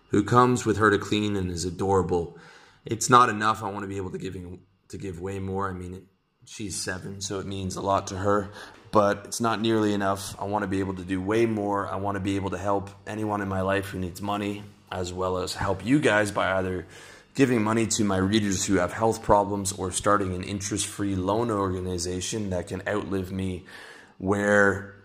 who 0.09 0.23
comes 0.23 0.65
with 0.65 0.77
her 0.77 0.91
to 0.91 0.97
clean 0.97 1.35
and 1.35 1.49
is 1.49 1.65
adorable. 1.65 2.37
It's 2.85 3.09
not 3.09 3.29
enough. 3.29 3.63
I 3.63 3.69
want 3.69 3.83
to 3.83 3.87
be 3.87 3.97
able 3.97 4.11
to 4.11 4.17
giving 4.17 4.59
to 4.89 4.97
give 4.97 5.19
way 5.21 5.39
more. 5.39 5.69
I 5.69 5.73
mean, 5.73 6.05
She's 6.45 6.75
seven, 6.75 7.21
so 7.21 7.39
it 7.39 7.45
means 7.45 7.75
a 7.75 7.81
lot 7.81 8.07
to 8.07 8.17
her, 8.17 8.49
but 8.91 9.21
it's 9.25 9.39
not 9.39 9.61
nearly 9.61 9.93
enough. 9.93 10.35
I 10.39 10.45
want 10.45 10.63
to 10.63 10.67
be 10.67 10.79
able 10.79 10.95
to 10.95 11.03
do 11.03 11.21
way 11.21 11.45
more. 11.45 11.87
I 11.87 11.97
want 11.97 12.15
to 12.15 12.19
be 12.19 12.35
able 12.35 12.49
to 12.49 12.57
help 12.57 12.89
anyone 13.05 13.41
in 13.41 13.47
my 13.47 13.61
life 13.61 13.89
who 13.89 13.99
needs 13.99 14.21
money, 14.21 14.63
as 14.91 15.13
well 15.13 15.37
as 15.37 15.53
help 15.53 15.85
you 15.85 15.99
guys 15.99 16.31
by 16.31 16.57
either 16.57 16.87
giving 17.35 17.63
money 17.63 17.87
to 17.87 18.03
my 18.03 18.17
readers 18.17 18.65
who 18.65 18.75
have 18.75 18.93
health 18.93 19.23
problems 19.23 19.71
or 19.71 19.91
starting 19.91 20.33
an 20.35 20.43
interest 20.43 20.87
free 20.87 21.15
loan 21.15 21.49
organization 21.49 22.49
that 22.49 22.67
can 22.67 22.81
outlive 22.87 23.31
me, 23.31 23.65
where 24.17 24.95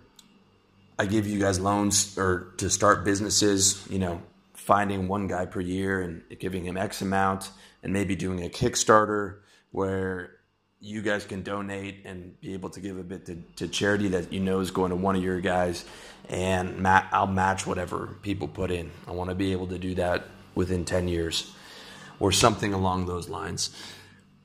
I 0.99 1.07
give 1.07 1.27
you 1.27 1.39
guys 1.39 1.61
loans 1.61 2.19
or 2.19 2.53
to 2.59 2.71
start 2.71 3.05
businesses, 3.05 3.87
you 3.89 3.99
know, 3.99 4.23
finding 4.55 5.09
one 5.09 5.29
guy 5.29 5.47
per 5.47 5.61
year 5.61 6.01
and 6.01 6.23
giving 6.41 6.65
him 6.65 6.77
X 6.77 7.01
amount 7.01 7.51
and 7.83 7.93
maybe 7.93 8.17
doing 8.17 8.45
a 8.45 8.49
Kickstarter 8.49 9.37
where 9.71 10.33
you 10.81 11.03
guys 11.03 11.25
can 11.25 11.43
donate 11.43 12.05
and 12.05 12.39
be 12.41 12.53
able 12.53 12.71
to 12.71 12.81
give 12.81 12.99
a 12.99 13.03
bit 13.03 13.27
to, 13.27 13.37
to 13.57 13.69
charity 13.69 14.09
that 14.09 14.33
you 14.33 14.41
know 14.41 14.61
is 14.61 14.71
going 14.71 14.91
to 14.91 14.97
one 14.97 15.17
of 15.17 15.23
your 15.23 15.41
guys 15.41 15.85
and 16.29 16.79
ma- 16.79 17.05
I'll 17.13 17.27
match 17.27 17.67
whatever 17.67 18.17
people 18.23 18.49
put 18.49 18.71
in. 18.71 18.91
I 19.07 19.13
want 19.13 19.31
to 19.31 19.37
be 19.37 19.53
able 19.53 19.69
to 19.69 19.79
do 19.79 19.95
that 19.95 20.25
within 20.55 20.85
10 20.85 21.09
years 21.09 21.55
or 22.21 22.33
something 22.33 22.73
along 22.73 23.07
those 23.07 23.29
lines. 23.29 23.71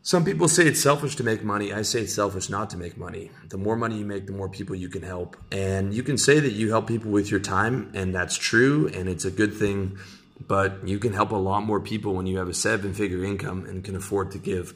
Some 0.03 0.25
people 0.25 0.47
say 0.47 0.65
it's 0.65 0.81
selfish 0.81 1.15
to 1.17 1.23
make 1.23 1.43
money. 1.43 1.71
I 1.71 1.83
say 1.83 2.01
it's 2.01 2.13
selfish 2.13 2.49
not 2.49 2.71
to 2.71 2.77
make 2.77 2.97
money. 2.97 3.29
The 3.49 3.59
more 3.59 3.75
money 3.75 3.99
you 3.99 4.05
make, 4.05 4.25
the 4.25 4.31
more 4.31 4.49
people 4.49 4.75
you 4.75 4.89
can 4.89 5.03
help. 5.03 5.37
And 5.51 5.93
you 5.93 6.01
can 6.01 6.17
say 6.17 6.39
that 6.39 6.53
you 6.53 6.71
help 6.71 6.87
people 6.87 7.11
with 7.11 7.29
your 7.29 7.39
time, 7.39 7.91
and 7.93 8.13
that's 8.13 8.35
true, 8.35 8.89
and 8.95 9.07
it's 9.07 9.25
a 9.25 9.31
good 9.31 9.53
thing. 9.53 9.99
But 10.47 10.87
you 10.87 10.97
can 10.97 11.13
help 11.13 11.29
a 11.29 11.35
lot 11.35 11.61
more 11.61 11.79
people 11.79 12.15
when 12.15 12.25
you 12.25 12.39
have 12.39 12.49
a 12.49 12.53
seven 12.53 12.95
figure 12.95 13.23
income 13.23 13.65
and 13.65 13.83
can 13.83 13.95
afford 13.95 14.31
to 14.31 14.39
give 14.39 14.73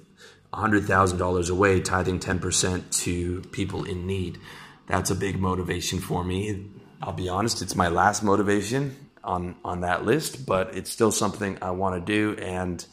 $100,000 0.54 1.50
away, 1.50 1.82
tithing 1.82 2.20
10% 2.20 2.92
to 3.04 3.42
people 3.52 3.84
in 3.84 4.06
need. 4.06 4.38
That's 4.86 5.10
a 5.10 5.16
big 5.16 5.40
motivation 5.40 6.00
for 6.00 6.24
me. 6.24 6.70
I'll 7.02 7.14
be 7.14 7.30
honest, 7.30 7.64
it's 7.64 7.76
my 7.76 7.88
last 7.88 8.22
motivation 8.22 9.05
on, 9.26 9.56
on 9.64 9.82
that 9.82 10.06
list, 10.06 10.46
but 10.46 10.76
it's 10.76 10.90
still 10.90 11.12
something 11.12 11.58
I 11.62 11.72
want 11.72 11.96
to 11.96 12.14
do. 12.14 12.40
And 12.42 12.86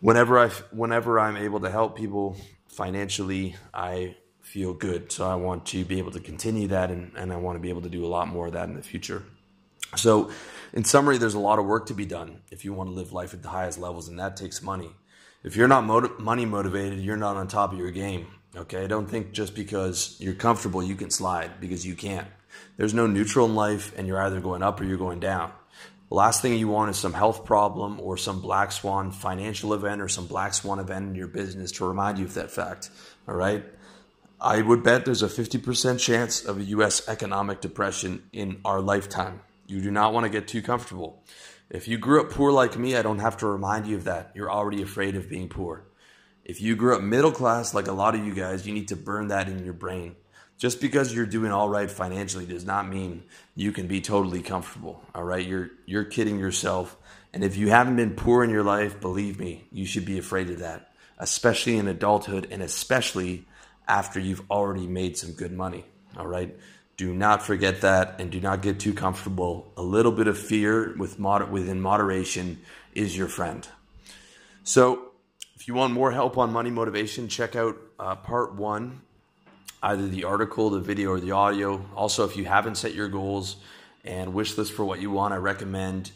whenever 0.00 0.38
I 0.38 0.48
whenever 0.70 1.18
I'm 1.18 1.36
able 1.36 1.60
to 1.60 1.70
help 1.70 1.96
people 1.96 2.36
financially, 2.68 3.56
I 3.72 4.16
feel 4.40 4.74
good. 4.74 5.12
So 5.12 5.28
I 5.28 5.36
want 5.36 5.66
to 5.66 5.84
be 5.84 5.98
able 5.98 6.10
to 6.12 6.20
continue 6.20 6.68
that, 6.68 6.90
and, 6.90 7.12
and 7.16 7.32
I 7.32 7.36
want 7.36 7.56
to 7.56 7.60
be 7.60 7.68
able 7.68 7.82
to 7.82 7.88
do 7.88 8.04
a 8.04 8.08
lot 8.08 8.28
more 8.28 8.48
of 8.48 8.54
that 8.54 8.68
in 8.68 8.74
the 8.74 8.82
future. 8.82 9.22
So, 9.96 10.30
in 10.72 10.84
summary, 10.84 11.18
there's 11.18 11.34
a 11.34 11.40
lot 11.40 11.58
of 11.58 11.66
work 11.66 11.86
to 11.86 11.94
be 11.94 12.06
done 12.06 12.42
if 12.50 12.64
you 12.64 12.72
want 12.72 12.90
to 12.90 12.94
live 12.94 13.12
life 13.12 13.34
at 13.34 13.42
the 13.42 13.48
highest 13.48 13.78
levels, 13.78 14.08
and 14.08 14.18
that 14.20 14.36
takes 14.36 14.62
money. 14.62 14.90
If 15.42 15.56
you're 15.56 15.68
not 15.68 15.84
motiv- 15.84 16.20
money 16.20 16.44
motivated, 16.44 17.00
you're 17.00 17.16
not 17.16 17.36
on 17.36 17.48
top 17.48 17.72
of 17.72 17.78
your 17.78 17.90
game. 17.90 18.28
Okay, 18.56 18.86
don't 18.86 19.08
think 19.08 19.32
just 19.32 19.54
because 19.54 20.16
you're 20.20 20.34
comfortable 20.34 20.82
you 20.82 20.94
can 20.94 21.10
slide 21.10 21.60
because 21.60 21.86
you 21.86 21.94
can't. 21.94 22.26
There's 22.76 22.94
no 22.94 23.06
neutral 23.06 23.46
in 23.46 23.54
life, 23.54 23.92
and 23.96 24.06
you're 24.06 24.22
either 24.22 24.40
going 24.40 24.62
up 24.62 24.80
or 24.80 24.84
you're 24.84 24.96
going 24.96 25.20
down. 25.20 25.52
The 26.10 26.16
last 26.16 26.42
thing 26.42 26.58
you 26.58 26.66
want 26.66 26.90
is 26.90 26.96
some 26.96 27.12
health 27.12 27.44
problem 27.44 28.00
or 28.00 28.16
some 28.16 28.40
black 28.40 28.72
swan 28.72 29.12
financial 29.12 29.74
event 29.74 30.00
or 30.00 30.08
some 30.08 30.26
black 30.26 30.54
swan 30.54 30.80
event 30.80 31.08
in 31.08 31.14
your 31.14 31.28
business 31.28 31.70
to 31.72 31.86
remind 31.86 32.18
you 32.18 32.24
of 32.24 32.34
that 32.34 32.50
fact. 32.50 32.90
All 33.28 33.34
right. 33.34 33.64
I 34.40 34.60
would 34.60 34.82
bet 34.82 35.04
there's 35.04 35.22
a 35.22 35.28
50% 35.28 36.00
chance 36.00 36.44
of 36.44 36.58
a 36.58 36.64
US 36.64 37.08
economic 37.08 37.60
depression 37.60 38.24
in 38.32 38.60
our 38.64 38.80
lifetime. 38.80 39.40
You 39.68 39.80
do 39.80 39.92
not 39.92 40.12
want 40.12 40.24
to 40.24 40.30
get 40.30 40.48
too 40.48 40.62
comfortable. 40.62 41.22
If 41.70 41.86
you 41.86 41.96
grew 41.96 42.20
up 42.20 42.30
poor 42.30 42.50
like 42.50 42.76
me, 42.76 42.96
I 42.96 43.02
don't 43.02 43.20
have 43.20 43.36
to 43.38 43.46
remind 43.46 43.86
you 43.86 43.94
of 43.94 44.04
that. 44.04 44.32
You're 44.34 44.50
already 44.50 44.82
afraid 44.82 45.14
of 45.14 45.28
being 45.28 45.48
poor. 45.48 45.84
If 46.44 46.60
you 46.60 46.74
grew 46.74 46.96
up 46.96 47.02
middle 47.02 47.30
class 47.30 47.72
like 47.72 47.86
a 47.86 47.92
lot 47.92 48.16
of 48.16 48.26
you 48.26 48.34
guys, 48.34 48.66
you 48.66 48.74
need 48.74 48.88
to 48.88 48.96
burn 48.96 49.28
that 49.28 49.48
in 49.48 49.64
your 49.64 49.74
brain. 49.74 50.16
Just 50.60 50.82
because 50.82 51.14
you're 51.14 51.24
doing 51.24 51.52
all 51.52 51.70
right 51.70 51.90
financially 51.90 52.44
does 52.44 52.66
not 52.66 52.86
mean 52.86 53.22
you 53.56 53.72
can 53.72 53.86
be 53.86 54.02
totally 54.02 54.42
comfortable. 54.42 55.02
All 55.14 55.24
right, 55.24 55.44
you're 55.44 55.70
you're 55.86 56.04
kidding 56.04 56.38
yourself. 56.38 56.98
And 57.32 57.42
if 57.42 57.56
you 57.56 57.70
haven't 57.70 57.96
been 57.96 58.10
poor 58.14 58.44
in 58.44 58.50
your 58.50 58.62
life, 58.62 59.00
believe 59.00 59.40
me, 59.40 59.66
you 59.72 59.86
should 59.86 60.04
be 60.04 60.18
afraid 60.18 60.50
of 60.50 60.58
that, 60.58 60.92
especially 61.16 61.78
in 61.78 61.88
adulthood 61.88 62.46
and 62.50 62.60
especially 62.62 63.46
after 63.88 64.20
you've 64.20 64.42
already 64.50 64.86
made 64.86 65.16
some 65.16 65.32
good 65.32 65.50
money. 65.50 65.86
All 66.18 66.26
right? 66.26 66.54
Do 66.98 67.14
not 67.14 67.42
forget 67.42 67.80
that 67.80 68.20
and 68.20 68.30
do 68.30 68.38
not 68.38 68.60
get 68.60 68.78
too 68.78 68.92
comfortable. 68.92 69.72
A 69.78 69.82
little 69.82 70.12
bit 70.12 70.28
of 70.28 70.36
fear 70.36 70.94
with 70.98 71.18
moder- 71.18 71.46
within 71.46 71.80
moderation 71.80 72.60
is 72.94 73.16
your 73.16 73.28
friend. 73.28 73.66
So, 74.62 75.12
if 75.54 75.68
you 75.68 75.72
want 75.72 75.94
more 75.94 76.12
help 76.12 76.36
on 76.36 76.52
money 76.52 76.68
motivation, 76.68 77.28
check 77.28 77.56
out 77.56 77.78
uh, 77.98 78.16
part 78.16 78.56
one 78.56 79.00
either 79.82 80.06
the 80.08 80.24
article, 80.24 80.70
the 80.70 80.80
video, 80.80 81.10
or 81.10 81.20
the 81.20 81.32
audio. 81.32 81.84
Also, 81.96 82.24
if 82.24 82.36
you 82.36 82.44
haven't 82.44 82.76
set 82.76 82.94
your 82.94 83.08
goals 83.08 83.56
and 84.04 84.34
wish 84.34 84.56
list 84.56 84.72
for 84.72 84.84
what 84.84 85.00
you 85.00 85.10
want, 85.10 85.34
I 85.34 85.38
recommend 85.38 86.10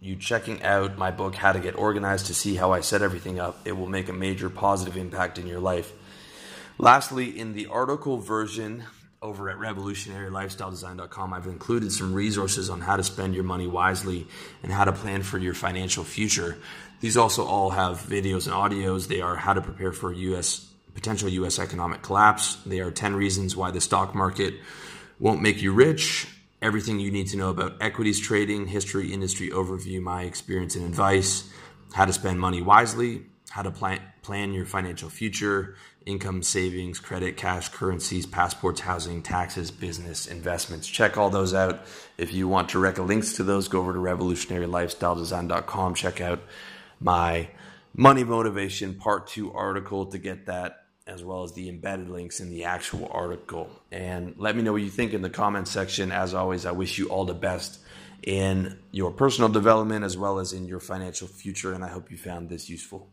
you 0.00 0.14
checking 0.14 0.62
out 0.62 0.96
my 0.96 1.10
book, 1.10 1.34
How 1.34 1.52
to 1.52 1.58
Get 1.58 1.76
Organized, 1.76 2.26
to 2.26 2.34
see 2.34 2.54
how 2.54 2.72
I 2.72 2.80
set 2.80 3.02
everything 3.02 3.40
up. 3.40 3.60
It 3.64 3.72
will 3.72 3.88
make 3.88 4.08
a 4.08 4.12
major 4.12 4.48
positive 4.48 4.96
impact 4.96 5.38
in 5.38 5.46
your 5.46 5.60
life. 5.60 5.92
Lastly, 6.78 7.36
in 7.36 7.54
the 7.54 7.66
article 7.66 8.18
version 8.18 8.84
over 9.20 9.50
at 9.50 9.56
revolutionarylifestyledesign.com, 9.56 11.34
I've 11.34 11.46
included 11.46 11.90
some 11.90 12.14
resources 12.14 12.70
on 12.70 12.80
how 12.80 12.96
to 12.96 13.02
spend 13.02 13.34
your 13.34 13.42
money 13.42 13.66
wisely 13.66 14.28
and 14.62 14.70
how 14.70 14.84
to 14.84 14.92
plan 14.92 15.24
for 15.24 15.38
your 15.38 15.54
financial 15.54 16.04
future. 16.04 16.56
These 17.00 17.16
also 17.16 17.44
all 17.44 17.70
have 17.70 18.00
videos 18.02 18.46
and 18.46 18.54
audios. 18.54 19.08
They 19.08 19.20
are 19.20 19.34
how 19.34 19.54
to 19.54 19.60
prepare 19.60 19.92
for 19.92 20.12
US 20.12 20.67
potential 20.94 21.28
U.S. 21.28 21.58
economic 21.58 22.02
collapse. 22.02 22.56
They 22.66 22.80
are 22.80 22.90
10 22.90 23.14
reasons 23.16 23.56
why 23.56 23.70
the 23.70 23.80
stock 23.80 24.14
market 24.14 24.54
won't 25.18 25.42
make 25.42 25.62
you 25.62 25.72
rich. 25.72 26.28
Everything 26.60 26.98
you 26.98 27.10
need 27.10 27.28
to 27.28 27.36
know 27.36 27.50
about 27.50 27.76
equities 27.80 28.18
trading, 28.18 28.66
history, 28.66 29.12
industry 29.12 29.50
overview, 29.50 30.00
my 30.00 30.22
experience 30.22 30.74
and 30.74 30.84
advice, 30.84 31.48
how 31.92 32.04
to 32.04 32.12
spend 32.12 32.40
money 32.40 32.62
wisely, 32.62 33.22
how 33.50 33.62
to 33.62 33.70
plan, 33.70 34.00
plan 34.22 34.52
your 34.52 34.66
financial 34.66 35.08
future, 35.08 35.76
income, 36.04 36.42
savings, 36.42 36.98
credit, 36.98 37.36
cash, 37.36 37.68
currencies, 37.68 38.26
passports, 38.26 38.80
housing, 38.80 39.22
taxes, 39.22 39.70
business, 39.70 40.26
investments. 40.26 40.88
Check 40.88 41.16
all 41.16 41.30
those 41.30 41.54
out. 41.54 41.80
If 42.16 42.32
you 42.32 42.48
want 42.48 42.68
direct 42.68 42.98
links 42.98 43.34
to 43.34 43.44
those, 43.44 43.68
go 43.68 43.80
over 43.80 43.92
to 43.92 43.98
revolutionarylifestyledesign.com. 43.98 45.94
Check 45.94 46.20
out 46.20 46.40
my 47.00 47.48
money 47.98 48.22
motivation 48.22 48.94
part 48.94 49.26
two 49.26 49.52
article 49.52 50.06
to 50.06 50.18
get 50.18 50.46
that 50.46 50.84
as 51.08 51.24
well 51.24 51.42
as 51.42 51.52
the 51.54 51.68
embedded 51.68 52.08
links 52.08 52.38
in 52.38 52.48
the 52.48 52.62
actual 52.62 53.10
article. 53.12 53.68
And 53.90 54.34
let 54.38 54.54
me 54.54 54.62
know 54.62 54.72
what 54.72 54.82
you 54.82 54.90
think 54.90 55.14
in 55.14 55.20
the 55.20 55.30
comments 55.30 55.72
section. 55.72 56.12
As 56.12 56.32
always, 56.32 56.64
I 56.64 56.70
wish 56.70 56.96
you 56.96 57.08
all 57.08 57.24
the 57.24 57.34
best 57.34 57.80
in 58.22 58.78
your 58.92 59.10
personal 59.10 59.48
development 59.48 60.04
as 60.04 60.16
well 60.16 60.38
as 60.38 60.52
in 60.52 60.68
your 60.68 60.78
financial 60.78 61.26
future. 61.26 61.72
And 61.72 61.84
I 61.84 61.88
hope 61.88 62.10
you 62.10 62.16
found 62.16 62.48
this 62.48 62.70
useful. 62.70 63.10